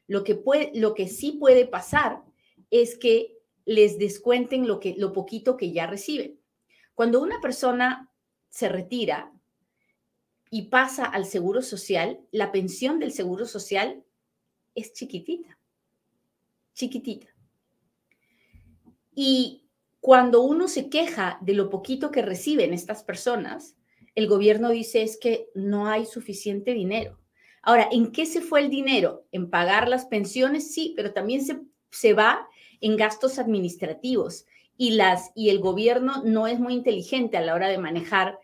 Lo 0.07 0.25
que, 0.25 0.35
puede, 0.35 0.73
lo 0.75 0.95
que 0.95 1.09
sí 1.09 1.33
puede 1.33 1.67
pasar 1.67 2.23
es 2.71 2.97
que 2.97 3.37
les 3.67 3.99
descuenten 3.99 4.67
lo, 4.67 4.81
que, 4.81 4.95
lo 4.97 5.13
poquito 5.13 5.59
que 5.59 5.73
ya 5.73 5.87
reciben. 5.87 6.41
Cuando 6.95 7.21
una 7.21 7.39
persona 7.43 8.11
se 8.49 8.71
retira 8.71 9.31
y 10.51 10.63
pasa 10.69 11.05
al 11.05 11.27
seguro 11.27 11.61
social, 11.61 12.19
la 12.31 12.51
pensión 12.51 12.99
del 12.99 13.13
seguro 13.13 13.45
social 13.45 14.03
es 14.75 14.95
chiquitita, 14.95 15.59
chiquitita. 16.73 17.29
Y 19.15 19.68
cuando 20.01 20.43
uno 20.43 20.69
se 20.69 20.89
queja 20.89 21.39
de 21.41 21.55
lo 21.55 21.71
poquito 21.71 22.11
que 22.11 22.23
reciben 22.23 22.73
estas 22.73 23.03
personas, 23.03 23.77
el 24.15 24.27
gobierno 24.27 24.71
dice 24.71 25.03
es 25.03 25.19
que 25.19 25.49
no 25.55 25.89
hay 25.89 26.07
suficiente 26.07 26.75
dinero. 26.75 27.19
Ahora, 27.63 27.89
¿en 27.91 28.13
qué 28.13 28.25
se 28.27 28.41
fue 28.41 28.61
el 28.61 28.71
dinero? 28.71 29.27
¿En 29.33 29.51
pagar 29.51 29.89
las 29.89 30.07
pensiones? 30.07 30.73
Sí, 30.73 30.95
pero 30.97 31.13
también 31.13 31.45
se, 31.45 31.61
se 31.91 32.15
va 32.15 32.49
en 32.81 32.97
gastos 32.97 33.39
administrativos 33.39 34.47
y, 34.77 34.93
las, 34.93 35.33
y 35.35 35.51
el 35.51 35.59
gobierno 35.59 36.23
no 36.25 36.47
es 36.47 36.61
muy 36.61 36.75
inteligente 36.75 37.37
a 37.37 37.41
la 37.41 37.55
hora 37.55 37.69
de 37.69 37.79
manejar, 37.79 38.39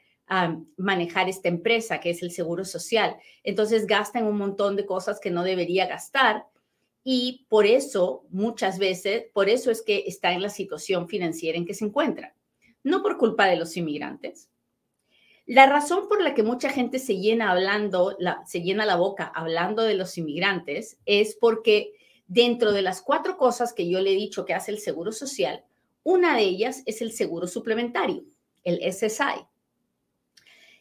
manejar 0.76 1.28
esta 1.28 1.48
empresa 1.48 2.00
que 2.00 2.10
es 2.10 2.22
el 2.22 2.32
Seguro 2.32 2.64
Social. 2.64 3.16
Entonces 3.44 3.86
gasta 3.86 4.18
en 4.18 4.26
un 4.26 4.36
montón 4.36 4.74
de 4.76 4.84
cosas 4.84 5.20
que 5.20 5.30
no 5.30 5.44
debería 5.44 5.86
gastar 5.86 6.46
y 7.04 7.44
por 7.50 7.66
eso 7.66 8.24
muchas 8.30 8.78
veces, 8.78 9.26
por 9.34 9.50
eso 9.50 9.70
es 9.70 9.82
que 9.82 10.04
está 10.06 10.32
en 10.32 10.40
la 10.40 10.48
situación 10.48 11.06
financiera 11.06 11.58
en 11.58 11.66
que 11.66 11.74
se 11.74 11.84
encuentra. 11.84 12.34
No 12.82 13.02
por 13.02 13.18
culpa 13.18 13.46
de 13.46 13.56
los 13.56 13.76
inmigrantes. 13.76 14.48
La 15.46 15.66
razón 15.66 16.08
por 16.08 16.22
la 16.22 16.32
que 16.32 16.42
mucha 16.42 16.70
gente 16.70 16.98
se 16.98 17.18
llena 17.18 17.50
hablando, 17.50 18.16
se 18.46 18.62
llena 18.62 18.86
la 18.86 18.96
boca 18.96 19.30
hablando 19.34 19.82
de 19.82 19.94
los 19.94 20.16
inmigrantes 20.16 20.98
es 21.04 21.36
porque 21.38 21.92
dentro 22.26 22.72
de 22.72 22.80
las 22.80 23.02
cuatro 23.02 23.36
cosas 23.36 23.74
que 23.74 23.86
yo 23.86 24.00
le 24.00 24.12
he 24.12 24.16
dicho 24.16 24.46
que 24.46 24.54
hace 24.54 24.70
el 24.70 24.78
Seguro 24.78 25.12
Social, 25.12 25.62
una 26.02 26.36
de 26.36 26.42
ellas 26.42 26.82
es 26.86 27.02
el 27.02 27.12
seguro 27.12 27.46
suplementario, 27.46 28.24
el 28.62 28.80
SSI. 28.80 29.46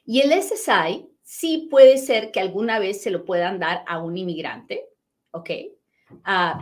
Y 0.05 0.21
el 0.21 0.31
SSI 0.41 1.09
sí 1.21 1.67
puede 1.69 1.97
ser 1.97 2.31
que 2.31 2.39
alguna 2.39 2.79
vez 2.79 3.01
se 3.01 3.11
lo 3.11 3.25
puedan 3.25 3.59
dar 3.59 3.83
a 3.87 4.01
un 4.01 4.17
inmigrante, 4.17 4.85
¿ok? 5.31 5.49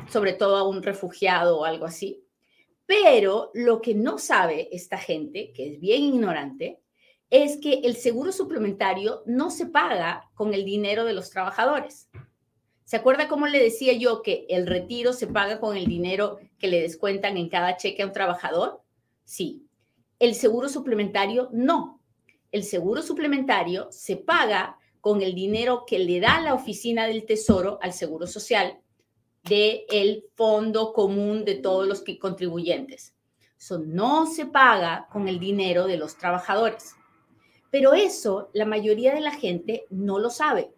Sobre 0.09 0.33
todo 0.33 0.57
a 0.57 0.67
un 0.67 0.83
refugiado 0.83 1.59
o 1.59 1.65
algo 1.65 1.85
así. 1.85 2.23
Pero 2.85 3.51
lo 3.53 3.81
que 3.81 3.93
no 3.95 4.17
sabe 4.17 4.67
esta 4.71 4.97
gente, 4.97 5.53
que 5.53 5.73
es 5.73 5.79
bien 5.79 6.03
ignorante, 6.03 6.81
es 7.29 7.57
que 7.57 7.81
el 7.85 7.95
seguro 7.95 8.31
suplementario 8.33 9.23
no 9.25 9.49
se 9.51 9.65
paga 9.65 10.29
con 10.33 10.53
el 10.53 10.65
dinero 10.65 11.05
de 11.05 11.13
los 11.13 11.29
trabajadores. 11.29 12.09
¿Se 12.83 12.97
acuerda 12.97 13.29
cómo 13.29 13.47
le 13.47 13.63
decía 13.63 13.93
yo 13.93 14.21
que 14.21 14.45
el 14.49 14.67
retiro 14.67 15.13
se 15.13 15.27
paga 15.27 15.61
con 15.61 15.77
el 15.77 15.85
dinero 15.85 16.39
que 16.59 16.67
le 16.67 16.81
descuentan 16.81 17.37
en 17.37 17.47
cada 17.47 17.77
cheque 17.77 18.03
a 18.03 18.07
un 18.07 18.11
trabajador? 18.11 18.81
Sí. 19.23 19.65
El 20.19 20.35
seguro 20.35 20.67
suplementario 20.67 21.47
no. 21.53 22.01
El 22.51 22.63
seguro 22.65 23.01
suplementario 23.01 23.87
se 23.91 24.17
paga 24.17 24.77
con 24.99 25.21
el 25.21 25.33
dinero 25.33 25.85
que 25.87 25.99
le 25.99 26.19
da 26.19 26.41
la 26.41 26.53
oficina 26.53 27.07
del 27.07 27.25
Tesoro 27.25 27.79
al 27.81 27.93
Seguro 27.93 28.27
Social 28.27 28.81
del 29.43 29.81
el 29.89 30.25
fondo 30.35 30.93
común 30.93 31.45
de 31.45 31.55
todos 31.55 31.87
los 31.87 32.03
contribuyentes. 32.19 33.15
Eso 33.57 33.79
no 33.79 34.25
se 34.25 34.45
paga 34.45 35.07
con 35.11 35.27
el 35.27 35.39
dinero 35.39 35.85
de 35.85 35.97
los 35.97 36.17
trabajadores. 36.17 36.95
Pero 37.69 37.93
eso 37.93 38.49
la 38.53 38.65
mayoría 38.65 39.13
de 39.13 39.21
la 39.21 39.31
gente 39.31 39.85
no 39.89 40.19
lo 40.19 40.29
sabe. 40.29 40.71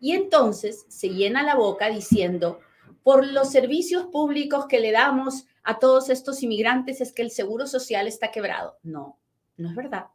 Y 0.00 0.12
entonces 0.12 0.86
se 0.88 1.10
llena 1.10 1.42
la 1.42 1.54
boca 1.54 1.90
diciendo, 1.90 2.60
por 3.02 3.26
los 3.26 3.50
servicios 3.50 4.06
públicos 4.06 4.66
que 4.66 4.80
le 4.80 4.92
damos 4.92 5.46
a 5.62 5.78
todos 5.78 6.08
estos 6.08 6.42
inmigrantes 6.42 7.00
es 7.00 7.12
que 7.12 7.22
el 7.22 7.30
seguro 7.30 7.66
social 7.66 8.06
está 8.06 8.30
quebrado. 8.30 8.78
No, 8.82 9.18
no 9.56 9.68
es 9.68 9.76
verdad. 9.76 10.06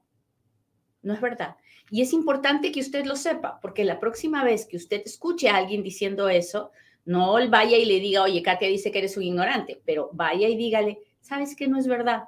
No 1.02 1.14
es 1.14 1.22
verdad. 1.22 1.56
Y 1.92 2.02
es 2.02 2.14
importante 2.14 2.72
que 2.72 2.80
usted 2.80 3.06
lo 3.06 3.16
sepa, 3.16 3.60
porque 3.62 3.84
la 3.86 4.00
próxima 4.00 4.44
vez 4.44 4.66
que 4.66 4.78
usted 4.78 5.04
escuche 5.06 5.50
a 5.50 5.58
alguien 5.58 5.84
diciendo 5.84 6.30
eso, 6.30 6.72
no 7.06 7.34
vaya 7.50 7.78
y 7.78 7.86
le 7.86 8.00
diga, 8.00 8.24
oye, 8.24 8.42
Katia 8.42 8.68
dice 8.68 8.92
que 8.92 8.98
eres 8.98 9.16
un 9.16 9.24
ignorante, 9.24 9.82
pero 9.86 10.10
vaya 10.14 10.50
y 10.50 10.58
dígale, 10.58 11.00
sabes 11.22 11.56
que 11.56 11.68
no 11.68 11.78
es 11.78 11.88
verdad. 11.88 12.24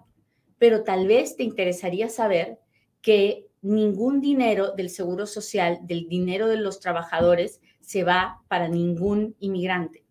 Pero 0.60 0.84
tal 0.84 1.08
vez 1.08 1.36
te 1.36 1.44
interesaría 1.44 2.10
saber 2.10 2.60
que 3.02 3.48
ningún 3.62 4.22
dinero 4.22 4.72
del 4.72 4.90
seguro 4.90 5.26
social, 5.26 5.80
del 5.84 6.08
dinero 6.08 6.48
de 6.48 6.58
los 6.58 6.80
trabajadores, 6.80 7.60
se 7.82 8.04
va 8.04 8.42
para 8.48 8.68
ningún 8.68 9.36
inmigrante. 9.40 10.04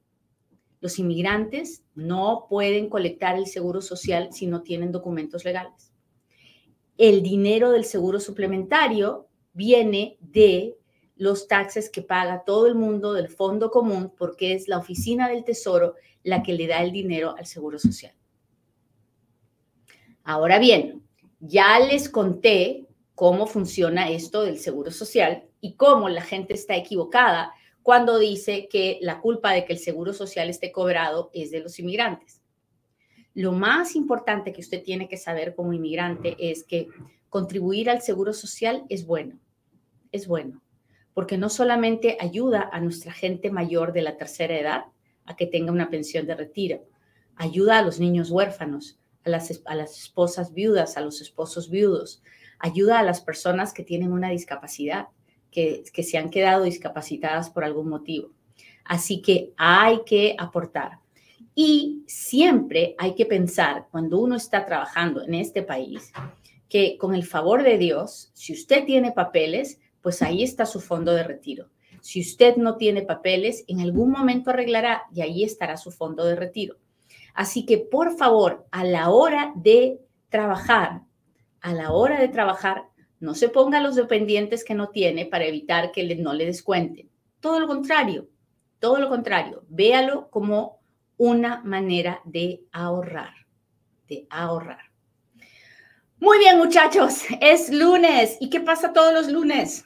Los 0.80 0.98
inmigrantes 0.98 1.84
no 1.94 2.46
pueden 2.48 2.88
colectar 2.88 3.36
el 3.36 3.46
seguro 3.46 3.80
social 3.80 4.28
si 4.32 4.46
no 4.46 4.62
tienen 4.62 4.92
documentos 4.92 5.44
legales. 5.44 5.92
El 6.98 7.22
dinero 7.22 7.70
del 7.70 7.84
seguro 7.84 8.20
suplementario 8.20 9.28
viene 9.52 10.16
de 10.20 10.76
los 11.16 11.48
taxes 11.48 11.88
que 11.88 12.02
paga 12.02 12.44
todo 12.44 12.66
el 12.66 12.74
mundo 12.74 13.12
del 13.12 13.28
fondo 13.28 13.70
común 13.70 14.12
porque 14.16 14.52
es 14.52 14.68
la 14.68 14.78
oficina 14.78 15.28
del 15.28 15.44
tesoro 15.44 15.94
la 16.22 16.42
que 16.42 16.52
le 16.52 16.66
da 16.66 16.82
el 16.82 16.92
dinero 16.92 17.34
al 17.36 17.46
seguro 17.46 17.78
social. 17.78 18.14
Ahora 20.24 20.58
bien, 20.58 21.02
ya 21.40 21.78
les 21.78 22.08
conté 22.08 22.86
cómo 23.14 23.46
funciona 23.46 24.10
esto 24.10 24.42
del 24.42 24.58
seguro 24.58 24.90
social 24.90 25.44
y 25.60 25.74
cómo 25.74 26.08
la 26.08 26.22
gente 26.22 26.54
está 26.54 26.76
equivocada 26.76 27.52
cuando 27.82 28.18
dice 28.18 28.68
que 28.68 28.98
la 29.00 29.20
culpa 29.20 29.52
de 29.52 29.64
que 29.64 29.72
el 29.72 29.78
seguro 29.78 30.12
social 30.12 30.50
esté 30.50 30.72
cobrado 30.72 31.30
es 31.32 31.52
de 31.52 31.60
los 31.60 31.78
inmigrantes. 31.78 32.42
Lo 33.32 33.52
más 33.52 33.94
importante 33.94 34.52
que 34.52 34.60
usted 34.60 34.82
tiene 34.82 35.08
que 35.08 35.16
saber 35.16 35.54
como 35.54 35.72
inmigrante 35.72 36.36
es 36.38 36.64
que 36.64 36.88
contribuir 37.28 37.88
al 37.88 38.02
seguro 38.02 38.32
social 38.32 38.84
es 38.88 39.06
bueno, 39.06 39.38
es 40.10 40.26
bueno, 40.26 40.62
porque 41.16 41.38
no 41.38 41.48
solamente 41.48 42.18
ayuda 42.20 42.68
a 42.70 42.78
nuestra 42.78 43.10
gente 43.10 43.50
mayor 43.50 43.94
de 43.94 44.02
la 44.02 44.18
tercera 44.18 44.60
edad 44.60 44.84
a 45.24 45.34
que 45.34 45.46
tenga 45.46 45.72
una 45.72 45.88
pensión 45.88 46.26
de 46.26 46.34
retiro, 46.34 46.84
ayuda 47.36 47.78
a 47.78 47.82
los 47.82 47.98
niños 47.98 48.30
huérfanos, 48.30 48.98
a 49.24 49.30
las, 49.30 49.62
a 49.64 49.74
las 49.74 49.96
esposas 49.98 50.52
viudas, 50.52 50.98
a 50.98 51.00
los 51.00 51.22
esposos 51.22 51.70
viudos, 51.70 52.22
ayuda 52.58 52.98
a 52.98 53.02
las 53.02 53.22
personas 53.22 53.72
que 53.72 53.82
tienen 53.82 54.12
una 54.12 54.28
discapacidad, 54.28 55.08
que, 55.50 55.84
se 55.90 56.18
han 56.18 56.28
quedado 56.28 56.64
discapacitadas 56.64 57.48
por 57.48 57.64
algún 57.64 57.88
motivo. 57.88 58.32
Así 58.84 59.22
que 59.22 59.54
hay 59.56 60.02
que 60.04 60.36
aportar. 60.38 60.98
Y 61.54 62.04
siempre 62.06 62.94
hay 62.98 63.14
que 63.14 63.24
pensar, 63.24 63.86
cuando 63.90 64.18
uno 64.18 64.36
está 64.36 64.66
trabajando 64.66 65.22
en 65.22 65.32
este 65.32 65.62
país, 65.62 66.12
que 66.68 66.98
con 66.98 67.14
el 67.14 67.24
favor 67.24 67.62
de 67.62 67.78
Dios, 67.78 68.30
si 68.34 68.52
usted 68.52 68.84
tiene 68.84 69.12
papeles, 69.12 69.80
pues 70.06 70.22
ahí 70.22 70.44
está 70.44 70.66
su 70.66 70.78
fondo 70.78 71.12
de 71.14 71.24
retiro. 71.24 71.68
Si 72.00 72.20
usted 72.20 72.54
no 72.54 72.76
tiene 72.76 73.02
papeles, 73.02 73.64
en 73.66 73.80
algún 73.80 74.12
momento 74.12 74.50
arreglará 74.50 75.02
y 75.12 75.20
ahí 75.20 75.42
estará 75.42 75.76
su 75.76 75.90
fondo 75.90 76.24
de 76.24 76.36
retiro. 76.36 76.76
Así 77.34 77.66
que, 77.66 77.78
por 77.78 78.16
favor, 78.16 78.68
a 78.70 78.84
la 78.84 79.10
hora 79.10 79.52
de 79.56 79.98
trabajar, 80.28 81.00
a 81.60 81.74
la 81.74 81.90
hora 81.90 82.20
de 82.20 82.28
trabajar, 82.28 82.84
no 83.18 83.34
se 83.34 83.48
ponga 83.48 83.80
los 83.80 83.96
dependientes 83.96 84.62
que 84.62 84.74
no 84.74 84.90
tiene 84.90 85.26
para 85.26 85.46
evitar 85.46 85.90
que 85.90 86.14
no 86.14 86.34
le 86.34 86.46
descuenten. 86.46 87.10
Todo 87.40 87.58
lo 87.58 87.66
contrario, 87.66 88.28
todo 88.78 89.00
lo 89.00 89.08
contrario. 89.08 89.64
Véalo 89.66 90.30
como 90.30 90.78
una 91.16 91.64
manera 91.64 92.20
de 92.24 92.62
ahorrar, 92.70 93.34
de 94.06 94.24
ahorrar. 94.30 94.84
Muy 96.20 96.38
bien, 96.38 96.58
muchachos, 96.58 97.24
es 97.40 97.72
lunes. 97.72 98.36
¿Y 98.38 98.50
qué 98.50 98.60
pasa 98.60 98.92
todos 98.92 99.12
los 99.12 99.32
lunes? 99.32 99.85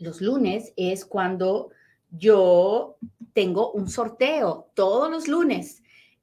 Los 0.00 0.20
lunes 0.20 0.72
es 0.76 1.04
cuando 1.04 1.70
yo 2.10 2.96
tengo 3.32 3.70
un 3.72 3.88
sorteo, 3.88 4.70
todos 4.74 5.10
los 5.10 5.28
lunes. 5.28 5.82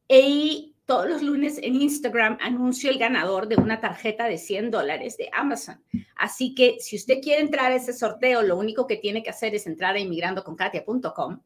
Y 0.09 0.75
todos 0.87 1.09
los 1.09 1.21
lunes 1.21 1.59
en 1.61 1.75
Instagram 1.75 2.37
anuncio 2.41 2.89
el 2.89 2.97
ganador 2.97 3.47
de 3.47 3.57
una 3.57 3.81
tarjeta 3.81 4.25
de 4.25 4.37
100 4.37 4.71
dólares 4.71 5.17
de 5.17 5.29
Amazon. 5.33 5.83
Así 6.15 6.55
que 6.55 6.77
si 6.79 6.95
usted 6.95 7.19
quiere 7.21 7.41
entrar 7.41 7.71
a 7.71 7.75
ese 7.75 7.93
sorteo, 7.93 8.41
lo 8.41 8.57
único 8.57 8.87
que 8.87 8.95
tiene 8.95 9.21
que 9.21 9.29
hacer 9.29 9.53
es 9.53 9.67
entrar 9.67 9.95
a 9.95 9.99
inmigrandoconkatia.com, 9.99 11.41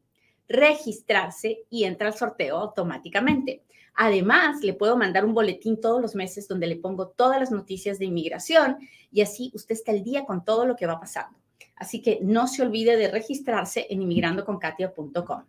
registrarse 0.48 1.64
y 1.68 1.84
entra 1.84 2.06
al 2.06 2.14
sorteo 2.14 2.56
automáticamente. 2.56 3.64
Además, 3.94 4.62
le 4.62 4.74
puedo 4.74 4.96
mandar 4.96 5.24
un 5.24 5.34
boletín 5.34 5.80
todos 5.80 6.00
los 6.00 6.14
meses 6.14 6.46
donde 6.46 6.68
le 6.68 6.76
pongo 6.76 7.08
todas 7.08 7.38
las 7.40 7.50
noticias 7.50 7.98
de 7.98 8.06
inmigración 8.06 8.78
y 9.10 9.20
así 9.20 9.50
usted 9.54 9.74
está 9.74 9.90
al 9.90 10.04
día 10.04 10.24
con 10.24 10.44
todo 10.44 10.66
lo 10.66 10.76
que 10.76 10.86
va 10.86 11.00
pasando. 11.00 11.41
Así 11.76 12.00
que 12.02 12.18
no 12.22 12.46
se 12.46 12.62
olvide 12.62 12.96
de 12.96 13.10
registrarse 13.10 13.86
en 13.90 14.02
inmigrandoconkatia.com. 14.02 15.44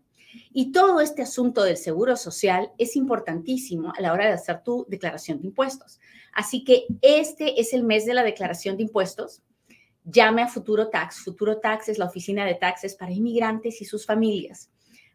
Y 0.51 0.71
todo 0.71 0.99
este 0.99 1.21
asunto 1.21 1.63
del 1.63 1.77
seguro 1.77 2.15
social 2.15 2.71
es 2.77 2.95
importantísimo 2.95 3.93
a 3.95 4.01
la 4.01 4.13
hora 4.13 4.25
de 4.25 4.33
hacer 4.33 4.63
tu 4.63 4.86
declaración 4.88 5.39
de 5.39 5.47
impuestos. 5.47 5.99
Así 6.33 6.63
que 6.63 6.86
este 7.01 7.59
es 7.59 7.73
el 7.73 7.83
mes 7.83 8.05
de 8.05 8.13
la 8.13 8.23
declaración 8.23 8.77
de 8.77 8.83
impuestos. 8.83 9.43
Llame 10.03 10.41
a 10.41 10.47
Futuro 10.47 10.89
Tax. 10.89 11.23
Futuro 11.23 11.59
Tax 11.59 11.89
es 11.89 11.97
la 11.97 12.05
oficina 12.05 12.45
de 12.45 12.55
taxes 12.55 12.95
para 12.95 13.12
inmigrantes 13.12 13.81
y 13.81 13.86
sus 13.86 14.05
familias. 14.05 14.71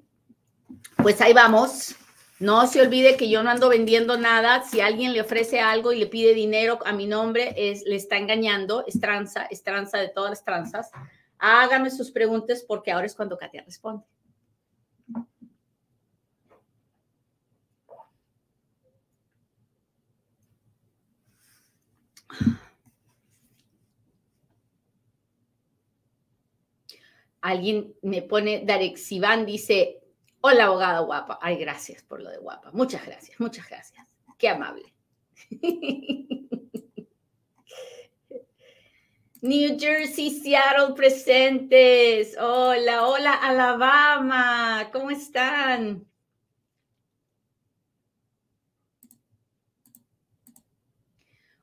pues 1.02 1.20
ahí 1.20 1.32
vamos. 1.32 1.96
No 2.38 2.68
se 2.68 2.80
olvide 2.80 3.16
que 3.16 3.28
yo 3.28 3.42
no 3.42 3.50
ando 3.50 3.68
vendiendo 3.68 4.16
nada. 4.16 4.62
Si 4.62 4.80
alguien 4.80 5.14
le 5.14 5.20
ofrece 5.20 5.58
algo 5.58 5.92
y 5.92 5.98
le 5.98 6.06
pide 6.06 6.32
dinero 6.32 6.78
a 6.84 6.92
mi 6.92 7.06
nombre, 7.06 7.54
es, 7.56 7.82
le 7.86 7.96
está 7.96 8.18
engañando. 8.18 8.84
Es 8.86 9.00
tranza, 9.00 9.48
es 9.50 9.64
tranza 9.64 9.98
de 9.98 10.10
todas 10.10 10.30
las 10.30 10.44
tranzas. 10.44 10.92
Hágame 11.38 11.90
sus 11.90 12.12
preguntas 12.12 12.64
porque 12.66 12.90
ahora 12.92 13.06
es 13.06 13.16
cuando 13.16 13.36
Katia 13.36 13.64
responde. 13.64 14.04
Alguien 27.46 27.94
me 28.02 28.22
pone, 28.22 28.64
Darek 28.64 28.96
Sivan 28.96 29.46
dice, 29.46 30.00
hola 30.40 30.64
abogada 30.64 30.98
guapa. 30.98 31.38
Ay, 31.40 31.56
gracias 31.58 32.02
por 32.02 32.20
lo 32.20 32.28
de 32.28 32.38
guapa. 32.38 32.72
Muchas 32.72 33.06
gracias, 33.06 33.38
muchas 33.38 33.68
gracias. 33.68 34.04
Qué 34.36 34.48
amable. 34.48 34.92
New 39.42 39.78
Jersey, 39.78 40.30
Seattle 40.30 40.94
presentes. 40.96 42.36
Hola, 42.36 43.06
hola 43.06 43.34
Alabama. 43.34 44.90
¿Cómo 44.92 45.12
están? 45.12 46.04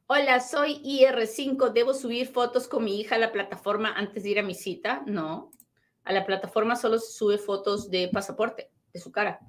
Hola, 0.08 0.39
soy 0.39 0.82
IR5. 0.82 1.74
¿Debo 1.74 1.93
subir 1.93 2.28
fotos 2.28 2.69
con 2.69 2.86
mi 2.86 3.02
hija 3.02 3.15
a 3.15 3.19
la 3.19 3.34
plataforma 3.34 3.91
antes 3.91 4.24
de 4.24 4.30
ir 4.30 4.39
a 4.39 4.43
mi 4.43 4.56
cita? 4.56 5.04
No. 5.06 5.52
A 6.03 6.13
la 6.13 6.25
plataforma 6.25 6.75
solo 6.75 6.99
se 6.99 7.11
sube 7.13 7.37
fotos 7.37 7.89
de 7.89 8.09
pasaporte, 8.09 8.69
de 8.93 8.99
su 8.99 9.11
cara. 9.11 9.39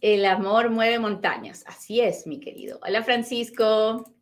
El 0.00 0.24
amor 0.26 0.70
mueve 0.70 0.98
montañas. 0.98 1.64
Así 1.66 2.00
es, 2.00 2.26
mi 2.26 2.38
querido. 2.38 2.78
Hola, 2.82 3.02
Francisco. 3.02 4.14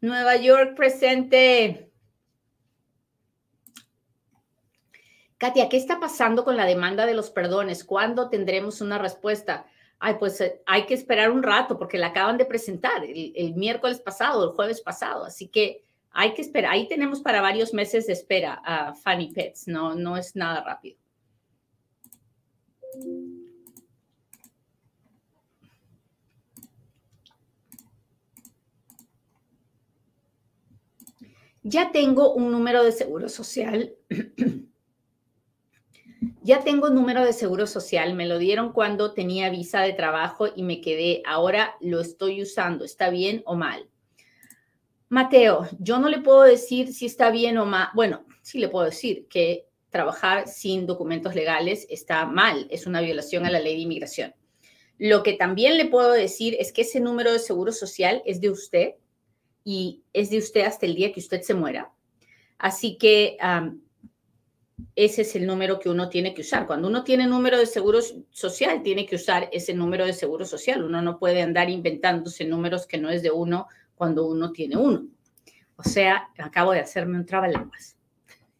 Nueva 0.00 0.36
York 0.36 0.74
presente. 0.74 1.92
Katia, 5.38 5.68
¿qué 5.68 5.76
está 5.76 6.00
pasando 6.00 6.44
con 6.44 6.56
la 6.56 6.64
demanda 6.64 7.06
de 7.06 7.14
los 7.14 7.30
perdones? 7.30 7.84
¿Cuándo 7.84 8.30
tendremos 8.30 8.80
una 8.80 8.98
respuesta? 8.98 9.66
Ay, 10.06 10.14
pues 10.20 10.40
eh, 10.40 10.62
hay 10.66 10.86
que 10.86 10.94
esperar 10.94 11.32
un 11.32 11.42
rato 11.42 11.76
porque 11.76 11.98
la 11.98 12.06
acaban 12.06 12.38
de 12.38 12.44
presentar 12.44 13.02
el, 13.04 13.54
miércoles 13.56 13.98
pasado, 13.98 14.44
el 14.44 14.50
jueves 14.50 14.80
pasado. 14.80 15.24
Así 15.24 15.48
que 15.48 15.82
hay 16.12 16.32
que 16.32 16.42
esperar. 16.42 16.70
Ahí 16.70 16.86
tenemos 16.86 17.20
para 17.20 17.40
varios 17.40 17.74
meses 17.74 18.06
de 18.06 18.12
espera 18.12 18.62
a 18.64 18.94
Funny 18.94 19.32
Pets, 19.32 19.66
no, 19.66 19.96
no 19.96 20.16
es 20.16 20.36
nada 20.36 20.62
rápido. 20.62 20.96
Ya 31.64 31.90
tengo 31.90 32.32
un 32.32 32.52
número 32.52 32.84
de 32.84 32.92
seguro 32.92 33.28
social. 33.28 33.92
ya 36.46 36.62
tengo 36.62 36.90
número 36.90 37.24
de 37.24 37.32
seguro 37.32 37.66
social. 37.66 38.14
Me 38.14 38.24
lo 38.24 38.38
dieron 38.38 38.72
cuando 38.72 39.12
tenía 39.12 39.50
visa 39.50 39.80
de 39.80 39.92
trabajo 39.92 40.46
y 40.54 40.62
me 40.62 40.80
quedé. 40.80 41.20
Ahora 41.26 41.74
lo 41.80 42.00
estoy 42.00 42.40
usando. 42.40 42.84
¿Está 42.84 43.10
bien 43.10 43.42
o 43.46 43.56
mal? 43.56 43.88
Mateo, 45.08 45.68
yo 45.80 45.98
no 45.98 46.08
le 46.08 46.20
puedo 46.20 46.42
decir 46.42 46.92
si 46.92 47.06
está 47.06 47.32
bien 47.32 47.58
o 47.58 47.66
mal. 47.66 47.88
Bueno, 47.94 48.24
sí 48.42 48.60
le 48.60 48.68
puedo 48.68 48.84
decir 48.84 49.26
que 49.28 49.66
trabajar 49.90 50.46
sin 50.46 50.86
documentos 50.86 51.34
legales 51.34 51.84
está 51.90 52.24
mal. 52.26 52.68
Es 52.70 52.86
una 52.86 53.00
violación 53.00 53.44
a 53.44 53.50
la 53.50 53.58
ley 53.58 53.74
de 53.74 53.82
inmigración. 53.82 54.32
Lo 54.98 55.24
que 55.24 55.32
también 55.32 55.76
le 55.76 55.86
puedo 55.86 56.12
decir 56.12 56.56
es 56.60 56.72
que 56.72 56.82
ese 56.82 57.00
número 57.00 57.32
de 57.32 57.40
seguro 57.40 57.72
social 57.72 58.22
es 58.24 58.40
de 58.40 58.50
usted 58.50 58.94
y 59.64 60.04
es 60.12 60.30
de 60.30 60.38
usted 60.38 60.60
hasta 60.60 60.86
el 60.86 60.94
día 60.94 61.12
que 61.12 61.18
usted 61.18 61.42
se 61.42 61.54
muera. 61.54 61.92
Así 62.56 62.98
que 62.98 63.36
ese 64.94 65.22
es 65.22 65.36
el 65.36 65.46
número 65.46 65.78
que 65.78 65.88
uno 65.88 66.08
tiene 66.08 66.34
que 66.34 66.42
usar. 66.42 66.66
Cuando 66.66 66.88
uno 66.88 67.04
tiene 67.04 67.26
número 67.26 67.58
de 67.58 67.66
seguro 67.66 68.00
social, 68.30 68.82
tiene 68.82 69.06
que 69.06 69.16
usar 69.16 69.48
ese 69.52 69.74
número 69.74 70.04
de 70.04 70.12
seguro 70.12 70.44
social. 70.44 70.84
Uno 70.84 71.02
no 71.02 71.18
puede 71.18 71.42
andar 71.42 71.70
inventándose 71.70 72.44
números 72.44 72.86
que 72.86 72.98
no 72.98 73.10
es 73.10 73.22
de 73.22 73.30
uno 73.30 73.66
cuando 73.94 74.26
uno 74.26 74.52
tiene 74.52 74.76
uno. 74.76 75.06
O 75.76 75.82
sea, 75.82 76.28
acabo 76.38 76.72
de 76.72 76.80
hacerme 76.80 77.18
un 77.18 77.26
trabalenguas. 77.26 77.96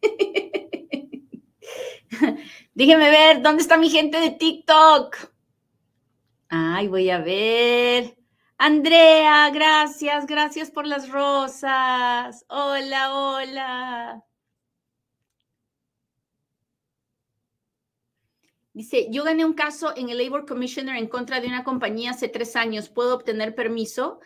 Dígame 2.73 3.09
ver, 3.09 3.41
¿dónde 3.41 3.61
está 3.61 3.77
mi 3.77 3.89
gente 3.89 4.19
de 4.19 4.31
TikTok? 4.31 5.15
Ay, 6.49 6.87
voy 6.87 7.09
a 7.09 7.19
ver. 7.19 8.17
Andrea, 8.57 9.49
gracias, 9.51 10.25
gracias 10.25 10.71
por 10.71 10.87
las 10.87 11.09
rosas. 11.09 12.45
Hola, 12.49 13.15
hola. 13.15 14.23
Dice, 18.77 19.07
yo 19.09 19.23
gané 19.23 19.43
un 19.43 19.55
caso 19.55 19.91
en 19.97 20.09
el 20.09 20.19
Labor 20.19 20.45
Commissioner 20.45 20.97
en 20.97 21.07
contra 21.07 21.41
de 21.41 21.47
una 21.47 21.63
compañía 21.63 22.11
hace 22.11 22.27
tres 22.27 22.55
años. 22.55 22.89
¿Puedo 22.89 23.15
obtener 23.15 23.55
permiso? 23.55 24.19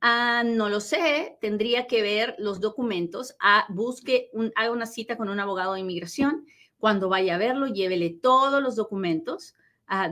Ah, 0.00 0.42
no 0.46 0.70
lo 0.70 0.80
sé, 0.80 1.36
tendría 1.42 1.86
que 1.86 2.00
ver 2.00 2.34
los 2.38 2.58
documentos. 2.58 3.36
Ah, 3.38 3.66
busque, 3.68 4.30
haga 4.54 4.70
una 4.70 4.86
cita 4.86 5.18
con 5.18 5.28
un 5.28 5.40
abogado 5.40 5.74
de 5.74 5.80
inmigración. 5.80 6.46
Cuando 6.78 7.10
vaya 7.10 7.34
a 7.34 7.38
verlo, 7.38 7.66
llévele 7.66 8.08
todos 8.08 8.62
los 8.62 8.76
documentos 8.76 9.54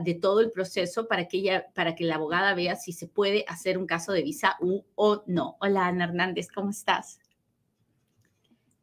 de 0.03 0.13
todo 0.13 0.41
el 0.41 0.51
proceso 0.51 1.07
para 1.07 1.27
que 1.27 1.37
ella, 1.37 1.65
para 1.73 1.95
que 1.95 2.03
la 2.03 2.15
abogada 2.15 2.53
vea 2.53 2.75
si 2.75 2.91
se 2.91 3.07
puede 3.07 3.45
hacer 3.47 3.79
un 3.79 3.87
caso 3.87 4.11
de 4.11 4.21
visa 4.21 4.57
o 4.59 5.23
no. 5.25 5.57
Hola, 5.59 5.87
Ana 5.87 6.03
Hernández, 6.03 6.49
¿cómo 6.53 6.69
estás? 6.69 7.19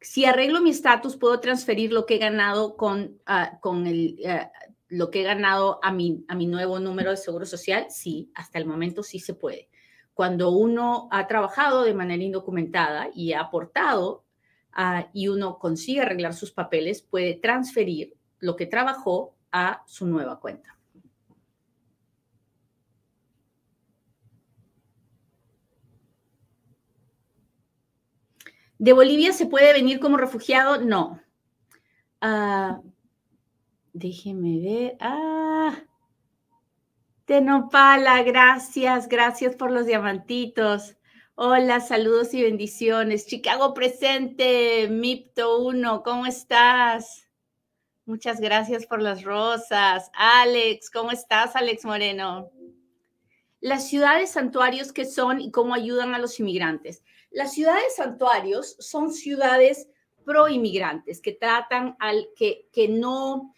Si 0.04 0.26
arreglo 0.26 0.60
mi 0.60 0.68
estatus, 0.68 1.16
¿puedo 1.16 1.40
transferir 1.40 1.90
lo 1.90 2.04
que 2.04 2.16
he 2.16 2.18
ganado 2.18 2.76
con, 2.76 3.22
ah, 3.24 3.58
con 3.62 3.86
el, 3.86 4.18
ah, 4.26 4.52
lo 4.94 5.10
que 5.10 5.20
he 5.20 5.24
ganado 5.24 5.80
a 5.82 5.90
mi, 5.90 6.24
a 6.28 6.36
mi 6.36 6.46
nuevo 6.46 6.78
número 6.78 7.10
de 7.10 7.16
seguro 7.16 7.46
social? 7.46 7.86
Sí, 7.90 8.30
hasta 8.34 8.58
el 8.58 8.66
momento 8.66 9.02
sí 9.02 9.18
se 9.18 9.34
puede. 9.34 9.68
Cuando 10.14 10.50
uno 10.50 11.08
ha 11.10 11.26
trabajado 11.26 11.82
de 11.82 11.94
manera 11.94 12.22
indocumentada 12.22 13.08
y 13.12 13.32
ha 13.32 13.40
aportado 13.40 14.24
ah, 14.72 15.08
y 15.12 15.26
uno 15.28 15.58
consigue 15.58 16.02
arreglar 16.02 16.34
sus 16.34 16.52
papeles, 16.52 17.02
puede 17.02 17.34
transferir 17.34 18.14
lo 18.38 18.54
que 18.54 18.66
trabajó 18.66 19.34
a 19.50 19.82
su 19.86 20.06
nueva 20.06 20.38
cuenta. 20.38 20.78
¿De 28.78 28.92
Bolivia 28.92 29.32
se 29.32 29.46
puede 29.46 29.72
venir 29.72 29.98
como 29.98 30.16
refugiado? 30.16 30.80
No. 30.80 31.20
Ah, 32.20 32.80
déjeme 33.94 34.60
ver. 34.60 34.96
Ah, 35.00 35.82
Tenopala, 37.24 38.22
gracias, 38.22 39.08
gracias 39.08 39.56
por 39.56 39.70
los 39.70 39.86
diamantitos. 39.86 40.96
Hola, 41.36 41.80
saludos 41.80 42.34
y 42.34 42.42
bendiciones. 42.42 43.26
Chicago 43.26 43.72
presente, 43.72 44.88
Mipto 44.90 45.58
1, 45.64 46.02
¿cómo 46.02 46.26
estás? 46.26 47.26
Muchas 48.04 48.40
gracias 48.40 48.84
por 48.84 49.00
las 49.00 49.22
rosas. 49.22 50.10
Alex, 50.12 50.90
¿cómo 50.90 51.10
estás, 51.10 51.56
Alex 51.56 51.86
Moreno? 51.86 52.50
Las 53.60 53.88
ciudades 53.88 54.30
santuarios 54.30 54.92
que 54.92 55.06
son 55.06 55.40
y 55.40 55.50
cómo 55.50 55.72
ayudan 55.72 56.14
a 56.14 56.18
los 56.18 56.38
inmigrantes. 56.38 57.02
Las 57.30 57.54
ciudades 57.54 57.96
santuarios 57.96 58.76
son 58.78 59.12
ciudades 59.12 59.88
pro 60.26 60.48
inmigrantes 60.48 61.22
que 61.22 61.32
tratan 61.32 61.96
al 61.98 62.28
que, 62.36 62.68
que 62.72 62.88
no 62.88 63.54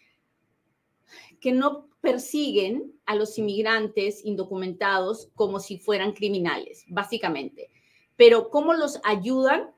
que 1.39 1.51
no 1.51 1.87
persiguen 2.01 2.93
a 3.05 3.15
los 3.15 3.37
inmigrantes 3.37 4.23
indocumentados 4.23 5.29
como 5.35 5.59
si 5.59 5.77
fueran 5.77 6.13
criminales, 6.13 6.85
básicamente. 6.87 7.69
Pero 8.15 8.49
cómo 8.49 8.73
los 8.73 8.99
ayudan, 9.03 9.71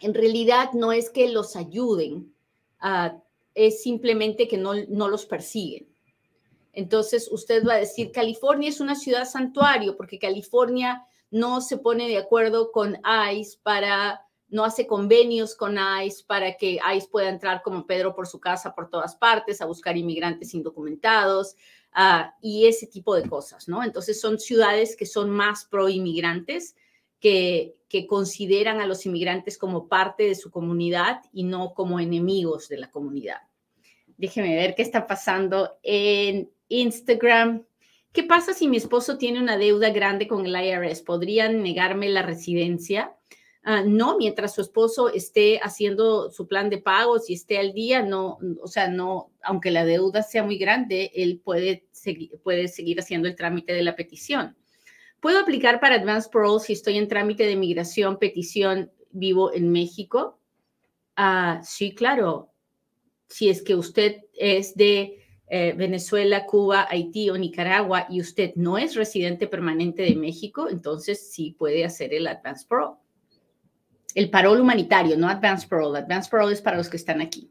en 0.00 0.14
realidad 0.14 0.72
no 0.72 0.92
es 0.92 1.10
que 1.10 1.28
los 1.28 1.56
ayuden, 1.56 2.34
ah, 2.80 3.18
es 3.54 3.82
simplemente 3.82 4.48
que 4.48 4.58
no, 4.58 4.74
no 4.88 5.08
los 5.08 5.26
persiguen. 5.26 5.88
Entonces 6.72 7.28
usted 7.30 7.64
va 7.64 7.74
a 7.74 7.78
decir, 7.78 8.10
California 8.10 8.68
es 8.68 8.80
una 8.80 8.96
ciudad 8.96 9.28
santuario 9.28 9.96
porque 9.96 10.18
California 10.18 11.06
no 11.30 11.60
se 11.60 11.78
pone 11.78 12.08
de 12.08 12.18
acuerdo 12.18 12.72
con 12.72 12.98
ICE 13.32 13.58
para, 13.62 14.23
no 14.54 14.64
hace 14.64 14.86
convenios 14.86 15.56
con 15.56 15.76
ICE 15.76 16.22
para 16.28 16.56
que 16.56 16.78
ICE 16.96 17.08
pueda 17.10 17.28
entrar 17.28 17.60
como 17.60 17.88
Pedro 17.88 18.14
por 18.14 18.28
su 18.28 18.38
casa 18.38 18.72
por 18.72 18.88
todas 18.88 19.16
partes 19.16 19.60
a 19.60 19.66
buscar 19.66 19.96
inmigrantes 19.96 20.54
indocumentados 20.54 21.56
uh, 21.96 22.30
y 22.40 22.66
ese 22.66 22.86
tipo 22.86 23.16
de 23.16 23.28
cosas, 23.28 23.66
¿no? 23.66 23.82
Entonces 23.82 24.20
son 24.20 24.38
ciudades 24.38 24.94
que 24.94 25.06
son 25.06 25.28
más 25.28 25.64
pro 25.64 25.88
inmigrantes, 25.88 26.76
que, 27.18 27.74
que 27.88 28.06
consideran 28.06 28.80
a 28.80 28.86
los 28.86 29.04
inmigrantes 29.06 29.58
como 29.58 29.88
parte 29.88 30.22
de 30.22 30.36
su 30.36 30.52
comunidad 30.52 31.22
y 31.32 31.42
no 31.42 31.74
como 31.74 31.98
enemigos 31.98 32.68
de 32.68 32.78
la 32.78 32.92
comunidad. 32.92 33.40
Déjeme 34.16 34.54
ver 34.54 34.76
qué 34.76 34.82
está 34.82 35.08
pasando 35.08 35.78
en 35.82 36.48
Instagram. 36.68 37.64
¿Qué 38.12 38.22
pasa 38.22 38.54
si 38.54 38.68
mi 38.68 38.76
esposo 38.76 39.18
tiene 39.18 39.40
una 39.40 39.58
deuda 39.58 39.90
grande 39.90 40.28
con 40.28 40.46
el 40.46 40.54
IRS? 40.54 41.02
¿Podrían 41.02 41.60
negarme 41.60 42.08
la 42.08 42.22
residencia? 42.22 43.16
Ah, 43.66 43.82
no, 43.82 44.18
mientras 44.18 44.54
su 44.54 44.60
esposo 44.60 45.08
esté 45.08 45.58
haciendo 45.58 46.30
su 46.30 46.46
plan 46.46 46.68
de 46.68 46.76
pagos 46.76 47.30
y 47.30 47.32
esté 47.32 47.56
al 47.56 47.72
día, 47.72 48.02
no, 48.02 48.38
o 48.60 48.66
sea, 48.68 48.88
no, 48.88 49.32
aunque 49.42 49.70
la 49.70 49.86
deuda 49.86 50.22
sea 50.22 50.42
muy 50.42 50.58
grande, 50.58 51.10
él 51.14 51.40
puede, 51.42 51.86
seguir, 51.90 52.38
puede 52.42 52.68
seguir 52.68 53.00
haciendo 53.00 53.26
el 53.26 53.36
trámite 53.36 53.72
de 53.72 53.82
la 53.82 53.96
petición. 53.96 54.54
¿Puedo 55.18 55.40
aplicar 55.40 55.80
para 55.80 55.94
Advance 55.94 56.28
Parole 56.30 56.62
si 56.62 56.74
estoy 56.74 56.98
en 56.98 57.08
trámite 57.08 57.46
de 57.46 57.56
migración, 57.56 58.18
petición, 58.18 58.92
vivo 59.12 59.50
en 59.54 59.72
México? 59.72 60.38
Ah, 61.16 61.62
sí, 61.64 61.94
claro. 61.94 62.52
Si 63.28 63.48
es 63.48 63.62
que 63.62 63.74
usted 63.74 64.24
es 64.34 64.74
de 64.74 65.24
eh, 65.46 65.72
Venezuela, 65.74 66.44
Cuba, 66.44 66.86
Haití 66.90 67.30
o 67.30 67.38
Nicaragua 67.38 68.06
y 68.10 68.20
usted 68.20 68.52
no 68.56 68.76
es 68.76 68.94
residente 68.94 69.46
permanente 69.46 70.02
de 70.02 70.16
México, 70.16 70.68
entonces 70.68 71.32
sí 71.32 71.56
puede 71.58 71.86
hacer 71.86 72.12
el 72.12 72.26
Advance 72.26 72.66
Parole. 72.68 72.98
El 74.14 74.30
parol 74.30 74.60
humanitario, 74.60 75.16
no 75.16 75.28
Advance 75.28 75.66
Parole. 75.66 75.98
Advance 75.98 76.30
Parole 76.30 76.52
es 76.52 76.62
para 76.62 76.76
los 76.76 76.88
que 76.88 76.96
están 76.96 77.20
aquí. 77.20 77.50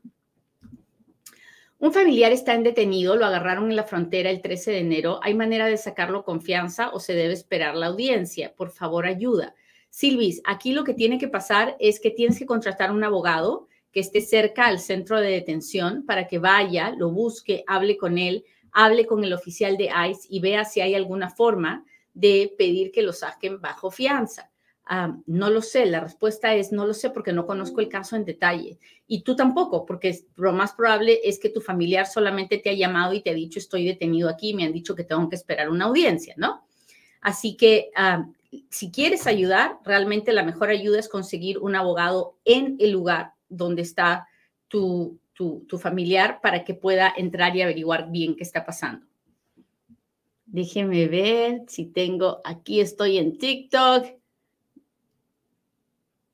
Un 1.78 1.91
familiar 1.91 2.32
está 2.32 2.54
en 2.54 2.63
detenido, 2.63 3.17
lo 3.17 3.26
agarraron 3.26 3.69
en 3.69 3.76
la 3.76 3.84
frontera 3.84 4.30
el 4.30 4.41
13 4.41 4.71
de 4.71 4.80
enero. 4.80 5.19
¿Hay 5.21 5.34
manera 5.34 5.65
de 5.65 5.76
sacarlo 5.76 6.23
confianza 6.23 6.91
o 6.91 7.02
se 7.02 7.13
debe 7.13 7.34
esperar 7.34 7.76
la 7.76 7.88
audiencia? 7.88 8.54
Por 8.56 8.71
favor, 8.71 9.06
ayuda. 9.06 9.54
Silvis, 9.89 10.41
aquí 10.45 10.71
lo 10.71 10.86
que 10.86 10.93
tiene 10.93 11.17
que 11.17 11.28
pasar 11.28 11.76
es 11.80 11.99
que 11.99 12.10
tienes 12.10 12.39
que 12.39 12.45
contratar 12.45 12.93
un 12.93 13.04
abogado 13.04 13.67
que 13.91 13.99
esté 13.99 14.21
cerca 14.21 14.67
al 14.67 14.80
centro 14.80 15.19
de 15.19 15.32
detención 15.32 16.06
para 16.06 16.28
que 16.28 16.39
vaya, 16.39 16.95
lo 16.97 17.12
busque, 17.12 17.65
hable 17.67 17.97
con 17.97 18.17
él, 18.17 18.45
hable 18.71 19.06
con 19.06 19.21
el 19.26 19.34
oficial 19.34 19.76
de 19.76 19.89
ICE 20.10 20.28
y 20.30 20.39
vea 20.39 20.63
si 20.63 20.80
hay 20.80 20.95
alguna 20.95 21.30
forma 21.30 21.86
de 22.13 22.56
pedir 22.58 22.93
que 22.93 23.02
lo 23.02 23.12
saquen 23.12 23.60
bajo 23.60 23.91
fianza. 23.91 24.53
Ah, 24.86 25.15
no 25.28 25.50
lo 25.50 25.62
sé, 25.62 25.86
la 25.86 26.02
respuesta 26.02 26.54
es 26.56 26.74
no 26.74 26.86
lo 26.86 26.93
sé 26.93 27.10
porque 27.10 27.32
no 27.32 27.46
conozco 27.46 27.80
el 27.80 27.88
caso 27.88 28.17
en 28.17 28.26
detalle. 28.26 28.80
Y 29.08 29.22
tú 29.24 29.36
tampoco, 29.36 29.86
porque 29.86 30.26
lo 30.36 30.52
más 30.52 30.74
probable 30.74 31.22
es 31.24 31.39
que 31.39 31.50
tu 31.50 31.62
familiar 31.62 32.06
solamente 32.06 32.58
te 32.58 32.69
ha 32.69 32.74
llamado 32.74 33.13
y 33.13 33.22
te 33.22 33.30
ha 33.30 33.34
dicho 33.34 33.60
estoy 33.60 33.86
detenido 33.86 34.28
aquí, 34.28 34.54
me 34.54 34.65
han 34.65 34.74
dicho 34.74 34.93
que 34.93 35.06
tengo 35.06 35.30
que 35.30 35.38
esperar 35.38 35.69
una 35.69 35.86
audiencia, 35.86 36.36
¿no? 36.38 36.65
Así 37.22 37.56
que 37.56 37.91
ah, 37.96 38.28
si 38.69 38.91
quieres 38.91 39.26
ayudar, 39.26 39.80
realmente 39.86 40.34
la 40.34 40.43
mejor 40.43 40.69
ayuda 40.69 41.00
es 41.00 41.08
conseguir 41.08 41.60
un 41.60 41.76
abogado 41.76 42.38
en 42.43 42.76
el 42.80 42.91
lugar 42.91 43.34
donde 43.48 43.84
está 43.84 44.28
tu, 44.67 45.19
tu, 45.34 45.65
tu 45.67 45.78
familiar 45.78 46.41
para 46.41 46.63
que 46.63 46.74
pueda 46.74 47.13
entrar 47.15 47.56
y 47.56 47.62
averiguar 47.62 48.12
bien 48.12 48.36
qué 48.36 48.43
está 48.43 48.65
pasando. 48.65 49.06
Déjeme 50.46 51.08
ver 51.08 51.63
si 51.67 51.86
tengo, 51.86 52.41
aquí 52.43 52.80
estoy 52.80 53.17
en 53.17 53.38
TikTok. 53.38 54.23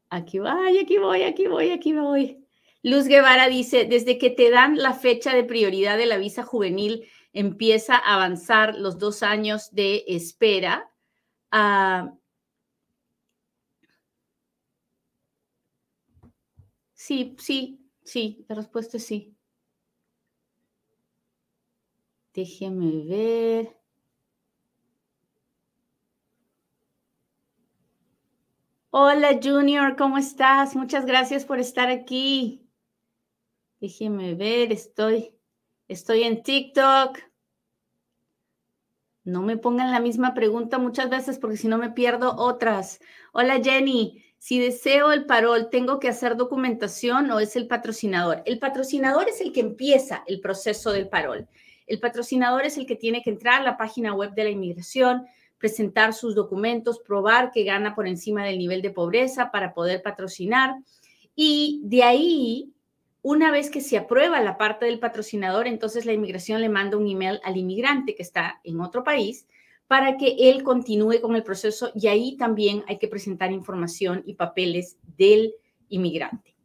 Aquí 0.09 0.39
voy, 0.39 0.79
aquí 0.79 0.97
voy, 0.97 1.21
aquí 1.23 1.47
voy, 1.47 1.69
aquí 1.71 1.93
voy. 1.93 2.45
Luz 2.81 3.05
Guevara 3.07 3.47
dice, 3.49 3.85
desde 3.85 4.17
que 4.17 4.29
te 4.29 4.49
dan 4.49 4.77
la 4.77 4.93
fecha 4.93 5.33
de 5.33 5.43
prioridad 5.43 5.97
de 5.97 6.05
la 6.07 6.17
visa 6.17 6.43
juvenil, 6.43 7.05
empieza 7.33 7.95
a 7.95 8.15
avanzar 8.15 8.75
los 8.75 8.97
dos 8.97 9.21
años 9.21 9.71
de 9.71 10.05
espera. 10.07 10.89
Ah, 11.51 12.13
sí, 16.93 17.35
sí, 17.39 17.79
sí, 18.03 18.45
la 18.47 18.55
respuesta 18.55 18.97
es 18.97 19.05
sí. 19.05 19.35
Déjeme 22.33 23.05
ver. 23.05 23.78
Hola 28.91 29.39
Junior, 29.41 29.95
¿cómo 29.95 30.17
estás? 30.17 30.75
Muchas 30.75 31.05
gracias 31.05 31.45
por 31.45 31.59
estar 31.59 31.91
aquí. 31.91 32.67
Déjeme 33.79 34.33
ver, 34.33 34.71
estoy, 34.71 35.35
estoy 35.87 36.23
en 36.23 36.41
TikTok. 36.41 37.19
No 39.23 39.43
me 39.43 39.57
pongan 39.57 39.91
la 39.91 39.99
misma 39.99 40.33
pregunta 40.33 40.79
muchas 40.79 41.07
veces 41.07 41.37
porque 41.37 41.57
si 41.57 41.67
no 41.67 41.77
me 41.77 41.91
pierdo 41.91 42.35
otras. 42.35 42.99
Hola 43.31 43.61
Jenny, 43.63 44.23
si 44.39 44.57
deseo 44.57 45.11
el 45.11 45.27
parol, 45.27 45.69
¿tengo 45.69 45.99
que 45.99 46.09
hacer 46.09 46.35
documentación 46.35 47.29
o 47.29 47.39
es 47.39 47.55
el 47.55 47.67
patrocinador? 47.67 48.41
El 48.45 48.57
patrocinador 48.57 49.29
es 49.29 49.39
el 49.39 49.53
que 49.53 49.59
empieza 49.59 50.23
el 50.25 50.41
proceso 50.41 50.91
del 50.91 51.09
parol. 51.09 51.47
El 51.85 51.99
patrocinador 51.99 52.65
es 52.65 52.75
el 52.79 52.87
que 52.87 52.95
tiene 52.95 53.21
que 53.21 53.29
entrar 53.29 53.61
a 53.61 53.63
la 53.63 53.77
página 53.77 54.15
web 54.15 54.33
de 54.33 54.45
la 54.45 54.49
inmigración, 54.49 55.27
presentar 55.59 56.13
sus 56.13 56.33
documentos, 56.33 56.99
probar 56.99 57.51
que 57.51 57.63
gana 57.63 57.93
por 57.93 58.07
encima 58.07 58.43
del 58.45 58.57
nivel 58.57 58.81
de 58.81 58.91
pobreza 58.91 59.51
para 59.51 59.73
poder 59.73 60.01
patrocinar. 60.01 60.75
Y 61.35 61.81
de 61.83 62.03
ahí, 62.03 62.73
una 63.21 63.51
vez 63.51 63.69
que 63.69 63.81
se 63.81 63.97
aprueba 63.97 64.41
la 64.41 64.57
parte 64.57 64.85
del 64.85 64.99
patrocinador, 64.99 65.67
entonces 65.67 66.05
la 66.05 66.13
inmigración 66.13 66.61
le 66.61 66.69
manda 66.69 66.97
un 66.97 67.07
email 67.07 67.39
al 67.43 67.57
inmigrante 67.57 68.15
que 68.15 68.23
está 68.23 68.61
en 68.63 68.79
otro 68.79 69.03
país 69.03 69.45
para 69.87 70.17
que 70.17 70.35
él 70.37 70.63
continúe 70.63 71.19
con 71.19 71.35
el 71.35 71.43
proceso 71.43 71.91
y 71.95 72.07
ahí 72.07 72.37
también 72.37 72.83
hay 72.87 72.99
que 72.99 73.07
presentar 73.07 73.51
información 73.51 74.23
y 74.25 74.35
papeles 74.35 74.97
del 75.17 75.55
inmigrante. 75.89 76.55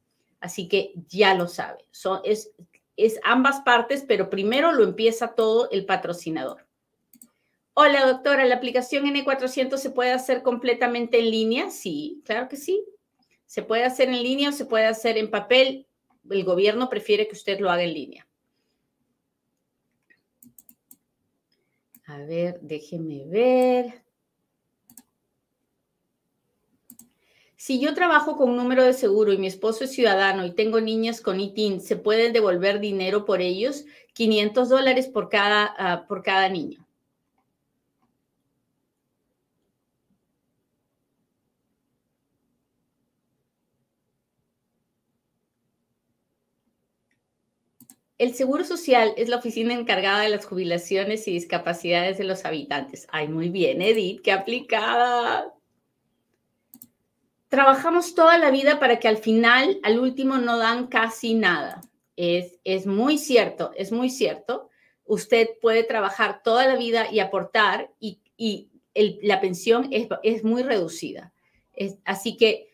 Así 0.40 0.68
que 0.68 0.92
ya 1.08 1.34
lo 1.34 1.48
sabe, 1.48 1.86
es, 2.24 2.52
es 2.98 3.18
ambas 3.24 3.62
partes, 3.62 4.04
pero 4.06 4.28
primero 4.28 4.72
lo 4.72 4.84
empieza 4.84 5.34
todo 5.34 5.70
el 5.70 5.86
patrocinador. 5.86 6.63
Hola, 7.76 8.06
doctora, 8.06 8.44
¿la 8.44 8.54
aplicación 8.54 9.04
N400 9.04 9.78
se 9.78 9.90
puede 9.90 10.12
hacer 10.12 10.42
completamente 10.42 11.18
en 11.18 11.28
línea? 11.32 11.70
Sí, 11.70 12.22
claro 12.24 12.48
que 12.48 12.56
sí. 12.56 12.84
Se 13.46 13.62
puede 13.64 13.82
hacer 13.82 14.08
en 14.08 14.22
línea 14.22 14.50
o 14.50 14.52
se 14.52 14.64
puede 14.64 14.86
hacer 14.86 15.18
en 15.18 15.28
papel. 15.28 15.88
El 16.30 16.44
gobierno 16.44 16.88
prefiere 16.88 17.26
que 17.26 17.34
usted 17.34 17.58
lo 17.58 17.72
haga 17.72 17.82
en 17.82 17.92
línea. 17.92 18.28
A 22.06 22.18
ver, 22.18 22.60
déjeme 22.62 23.26
ver. 23.26 24.04
Si 27.56 27.80
yo 27.80 27.92
trabajo 27.92 28.36
con 28.36 28.50
un 28.50 28.56
número 28.56 28.84
de 28.84 28.92
seguro 28.92 29.32
y 29.32 29.38
mi 29.38 29.48
esposo 29.48 29.82
es 29.82 29.92
ciudadano 29.92 30.46
y 30.46 30.52
tengo 30.52 30.80
niñas 30.80 31.20
con 31.20 31.40
ITIN, 31.40 31.80
¿se 31.80 31.96
pueden 31.96 32.32
devolver 32.32 32.78
dinero 32.78 33.24
por 33.24 33.40
ellos? 33.40 33.84
500 34.12 34.68
dólares 34.68 35.08
por 35.08 35.28
cada, 35.28 35.74
ah, 35.76 36.06
por 36.06 36.22
cada 36.22 36.48
niño. 36.48 36.83
El 48.24 48.34
Seguro 48.34 48.64
Social 48.64 49.12
es 49.18 49.28
la 49.28 49.36
oficina 49.36 49.74
encargada 49.74 50.22
de 50.22 50.30
las 50.30 50.46
jubilaciones 50.46 51.28
y 51.28 51.32
discapacidades 51.32 52.16
de 52.16 52.24
los 52.24 52.46
habitantes. 52.46 53.06
Ay, 53.10 53.28
muy 53.28 53.50
bien, 53.50 53.82
Edith, 53.82 54.22
qué 54.22 54.32
aplicada. 54.32 55.52
Trabajamos 57.48 58.14
toda 58.14 58.38
la 58.38 58.50
vida 58.50 58.80
para 58.80 58.98
que 58.98 59.08
al 59.08 59.18
final, 59.18 59.78
al 59.82 59.98
último, 59.98 60.38
no 60.38 60.56
dan 60.56 60.86
casi 60.86 61.34
nada. 61.34 61.82
Es, 62.16 62.86
muy 62.86 63.18
cierto, 63.18 63.72
es 63.76 63.92
muy 63.92 64.08
cierto. 64.08 64.70
Usted 65.04 65.50
puede 65.60 65.84
trabajar 65.84 66.42
toda 66.42 66.66
la 66.66 66.76
vida 66.76 67.12
y 67.12 67.20
aportar 67.20 67.90
y, 68.00 68.22
la 69.20 69.42
pensión 69.42 69.90
es 70.22 70.44
muy 70.44 70.62
reducida. 70.62 71.34
así 72.06 72.38
que 72.38 72.73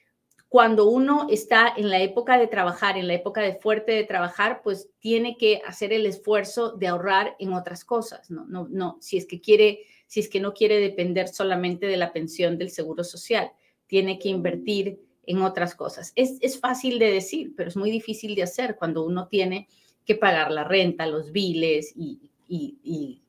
cuando 0.50 0.88
uno 0.88 1.28
está 1.30 1.72
en 1.76 1.88
la 1.88 2.00
época 2.00 2.36
de 2.36 2.48
trabajar, 2.48 2.98
en 2.98 3.06
la 3.06 3.14
época 3.14 3.40
de 3.40 3.54
fuerte 3.54 3.92
de 3.92 4.02
trabajar, 4.02 4.62
pues 4.64 4.90
tiene 4.98 5.36
que 5.36 5.62
hacer 5.64 5.92
el 5.92 6.06
esfuerzo 6.06 6.72
de 6.72 6.88
ahorrar 6.88 7.36
en 7.38 7.52
otras 7.52 7.84
cosas, 7.84 8.32
no, 8.32 8.44
no, 8.46 8.66
no, 8.68 8.98
si 9.00 9.16
es 9.16 9.26
que 9.26 9.40
quiere, 9.40 9.84
si 10.08 10.18
es 10.18 10.28
que 10.28 10.40
no 10.40 10.52
quiere 10.52 10.80
depender 10.80 11.28
solamente 11.28 11.86
de 11.86 11.96
la 11.96 12.12
pensión 12.12 12.58
del 12.58 12.70
seguro 12.70 13.04
social, 13.04 13.52
tiene 13.86 14.18
que 14.18 14.28
invertir 14.28 15.00
en 15.24 15.40
otras 15.40 15.76
cosas. 15.76 16.12
Es, 16.16 16.36
es 16.40 16.58
fácil 16.58 16.98
de 16.98 17.12
decir, 17.12 17.54
pero 17.56 17.68
es 17.68 17.76
muy 17.76 17.92
difícil 17.92 18.34
de 18.34 18.42
hacer 18.42 18.74
cuando 18.74 19.04
uno 19.04 19.28
tiene 19.28 19.68
que 20.04 20.16
pagar 20.16 20.50
la 20.50 20.64
renta, 20.64 21.06
los 21.06 21.30
biles 21.30 21.92
y, 21.94 22.28
y 22.48 23.22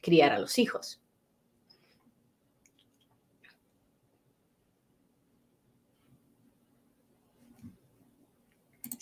criar 0.00 0.30
a 0.30 0.38
los 0.38 0.56
hijos. 0.56 1.00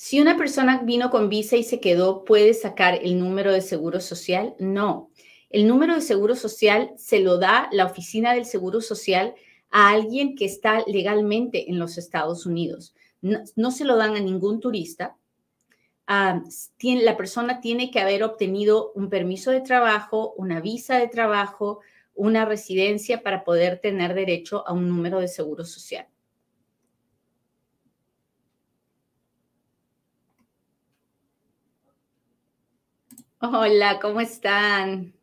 Si 0.00 0.20
una 0.20 0.36
persona 0.36 0.82
vino 0.84 1.10
con 1.10 1.28
visa 1.28 1.56
y 1.56 1.64
se 1.64 1.80
quedó, 1.80 2.24
¿puede 2.24 2.54
sacar 2.54 3.00
el 3.02 3.18
número 3.18 3.50
de 3.52 3.60
seguro 3.60 3.98
social? 3.98 4.54
No. 4.60 5.10
El 5.50 5.66
número 5.66 5.96
de 5.96 6.02
seguro 6.02 6.36
social 6.36 6.92
se 6.96 7.18
lo 7.18 7.36
da 7.36 7.68
la 7.72 7.86
oficina 7.86 8.32
del 8.32 8.44
seguro 8.44 8.80
social 8.80 9.34
a 9.72 9.90
alguien 9.90 10.36
que 10.36 10.44
está 10.44 10.84
legalmente 10.86 11.68
en 11.68 11.80
los 11.80 11.98
Estados 11.98 12.46
Unidos. 12.46 12.94
No, 13.22 13.72
se 13.72 13.84
lo 13.84 13.96
dan 13.96 14.14
a 14.14 14.20
ningún 14.20 14.60
turista. 14.60 15.16
Ah, 16.06 16.44
la 16.80 17.16
persona 17.16 17.60
tiene 17.60 17.90
que 17.90 17.98
haber 17.98 18.22
obtenido 18.22 18.92
un 18.94 19.10
permiso 19.10 19.50
de 19.50 19.62
trabajo, 19.62 20.32
una 20.36 20.60
visa 20.60 20.96
de 20.96 21.08
trabajo, 21.08 21.80
una 22.14 22.44
residencia 22.44 23.24
para 23.24 23.42
poder 23.42 23.80
tener 23.80 24.14
derecho 24.14 24.62
a 24.64 24.74
un 24.74 24.88
número 24.88 25.18
de 25.18 25.26
seguro 25.26 25.64
social. 25.64 26.06
Hola, 33.40 34.00
¿cómo 34.00 34.20
están? 34.20 35.14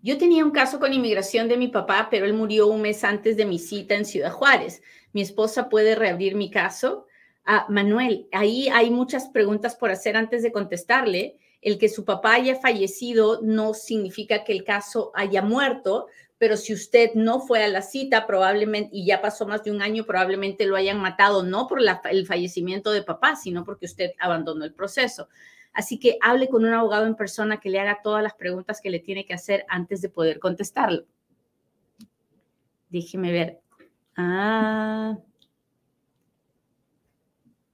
Yo 0.00 0.16
tenía 0.16 0.44
un 0.44 0.52
caso 0.52 0.78
con 0.78 0.92
inmigración 0.92 1.48
de 1.48 1.56
mi 1.56 1.66
papá, 1.66 2.06
pero 2.08 2.24
él 2.24 2.34
murió 2.34 2.68
un 2.68 2.82
mes 2.82 3.02
antes 3.02 3.36
de 3.36 3.46
mi 3.46 3.58
cita 3.58 3.96
en 3.96 4.04
Ciudad 4.04 4.30
Juárez. 4.30 4.80
¿Mi 5.12 5.22
esposa 5.22 5.68
puede 5.68 5.96
reabrir 5.96 6.36
mi 6.36 6.52
caso? 6.52 7.06
Ah, 7.44 7.66
Manuel, 7.68 8.28
ahí 8.30 8.68
hay 8.68 8.90
muchas 8.90 9.26
preguntas 9.30 9.74
por 9.74 9.90
hacer 9.90 10.16
antes 10.16 10.44
de 10.44 10.52
contestarle. 10.52 11.36
El 11.60 11.78
que 11.78 11.88
su 11.88 12.04
papá 12.04 12.34
haya 12.34 12.54
fallecido 12.54 13.40
no 13.42 13.74
significa 13.74 14.44
que 14.44 14.52
el 14.52 14.62
caso 14.62 15.10
haya 15.16 15.42
muerto, 15.42 16.06
pero 16.38 16.56
si 16.56 16.74
usted 16.74 17.12
no 17.14 17.40
fue 17.40 17.64
a 17.64 17.68
la 17.68 17.82
cita, 17.82 18.26
probablemente, 18.26 18.90
y 18.92 19.06
ya 19.06 19.22
pasó 19.22 19.46
más 19.46 19.64
de 19.64 19.70
un 19.70 19.80
año, 19.80 20.04
probablemente 20.04 20.66
lo 20.66 20.76
hayan 20.76 21.00
matado, 21.00 21.42
no 21.42 21.66
por 21.66 21.80
el 22.10 22.26
fallecimiento 22.26 22.90
de 22.90 23.02
papá, 23.02 23.36
sino 23.36 23.64
porque 23.64 23.86
usted 23.86 24.10
abandonó 24.18 24.64
el 24.64 24.74
proceso. 24.74 25.28
Así 25.72 25.98
que 25.98 26.18
hable 26.20 26.48
con 26.48 26.64
un 26.64 26.74
abogado 26.74 27.06
en 27.06 27.16
persona 27.16 27.58
que 27.58 27.70
le 27.70 27.80
haga 27.80 28.00
todas 28.02 28.22
las 28.22 28.34
preguntas 28.34 28.80
que 28.80 28.90
le 28.90 29.00
tiene 29.00 29.24
que 29.24 29.34
hacer 29.34 29.64
antes 29.68 30.02
de 30.02 30.08
poder 30.08 30.38
contestarlo. 30.38 31.04
Déjeme 32.88 33.32
ver. 33.32 33.60
Ah. 34.16 35.18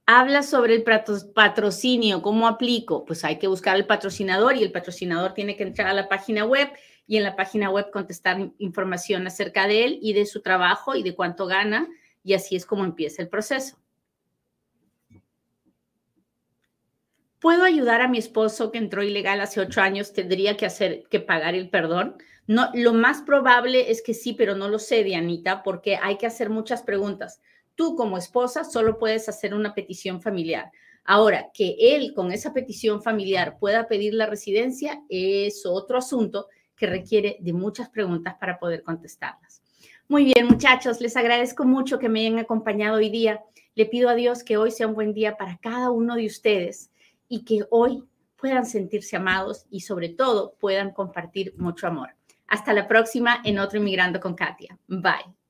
Habla 0.05 0.43
sobre 0.43 0.75
el 0.75 0.83
patrocinio, 0.83 2.21
¿cómo 2.21 2.47
aplico? 2.47 3.05
Pues 3.05 3.23
hay 3.23 3.39
que 3.39 3.47
buscar 3.47 3.77
el 3.77 3.85
patrocinador 3.85 4.57
y 4.57 4.63
el 4.63 4.71
patrocinador 4.71 5.33
tiene 5.33 5.55
que 5.55 5.63
entrar 5.63 5.87
a 5.87 5.93
la 5.93 6.09
página 6.09 6.43
web 6.43 6.69
y 7.07 7.17
en 7.17 7.23
la 7.23 7.35
página 7.35 7.69
web 7.69 7.91
contestar 7.91 8.51
información 8.57 9.27
acerca 9.27 9.67
de 9.67 9.85
él 9.85 9.99
y 10.01 10.13
de 10.13 10.25
su 10.25 10.41
trabajo 10.41 10.95
y 10.95 11.03
de 11.03 11.15
cuánto 11.15 11.45
gana 11.45 11.87
y 12.23 12.33
así 12.33 12.55
es 12.55 12.65
como 12.65 12.85
empieza 12.85 13.21
el 13.21 13.29
proceso. 13.29 13.77
¿Puedo 17.39 17.65
ayudar 17.65 18.01
a 18.01 18.07
mi 18.07 18.19
esposo 18.19 18.71
que 18.71 18.77
entró 18.77 19.03
ilegal 19.03 19.41
hace 19.41 19.59
ocho 19.59 19.81
años? 19.81 20.13
¿Tendría 20.13 20.55
que 20.55 20.65
hacer 20.65 21.03
que 21.09 21.19
pagar 21.19 21.55
el 21.55 21.69
perdón? 21.69 22.15
No, 22.47 22.69
lo 22.73 22.93
más 22.93 23.21
probable 23.21 23.91
es 23.91 24.01
que 24.01 24.13
sí, 24.13 24.31
pero 24.31 24.55
no 24.55 24.69
lo 24.69 24.79
sé, 24.79 25.03
Dianita, 25.03 25.61
porque 25.61 25.97
hay 26.01 26.17
que 26.17 26.25
hacer 26.25 26.49
muchas 26.49 26.83
preguntas. 26.83 27.41
Tú 27.75 27.97
como 27.97 28.17
esposa 28.17 28.63
solo 28.63 28.97
puedes 28.97 29.27
hacer 29.27 29.53
una 29.53 29.73
petición 29.73 30.21
familiar. 30.21 30.71
Ahora, 31.03 31.51
que 31.53 31.75
él 31.77 32.13
con 32.13 32.31
esa 32.31 32.53
petición 32.53 33.01
familiar 33.01 33.57
pueda 33.59 33.87
pedir 33.87 34.13
la 34.13 34.25
residencia 34.25 35.01
es 35.09 35.65
otro 35.65 35.97
asunto 35.97 36.47
que 36.83 36.87
requiere 36.87 37.37
de 37.39 37.53
muchas 37.53 37.87
preguntas 37.87 38.35
para 38.37 38.59
poder 38.59 38.83
contestarlas. 38.83 39.61
Muy 40.09 40.25
bien, 40.25 40.47
muchachos, 40.47 40.99
les 40.99 41.15
agradezco 41.15 41.63
mucho 41.63 41.97
que 41.97 42.09
me 42.09 42.19
hayan 42.19 42.39
acompañado 42.39 42.97
hoy 42.97 43.09
día. 43.09 43.41
Le 43.73 43.85
pido 43.85 44.09
a 44.09 44.15
Dios 44.15 44.43
que 44.43 44.57
hoy 44.57 44.69
sea 44.69 44.87
un 44.87 44.93
buen 44.93 45.13
día 45.13 45.37
para 45.37 45.57
cada 45.59 45.91
uno 45.91 46.17
de 46.17 46.25
ustedes 46.25 46.91
y 47.29 47.45
que 47.45 47.61
hoy 47.69 48.03
puedan 48.35 48.65
sentirse 48.65 49.15
amados 49.15 49.65
y 49.69 49.79
sobre 49.79 50.09
todo 50.09 50.55
puedan 50.59 50.91
compartir 50.91 51.53
mucho 51.55 51.87
amor. 51.87 52.09
Hasta 52.47 52.73
la 52.73 52.85
próxima 52.85 53.39
en 53.45 53.59
otro 53.59 53.79
Inmigrando 53.79 54.19
con 54.19 54.35
Katia. 54.35 54.77
Bye. 54.89 55.42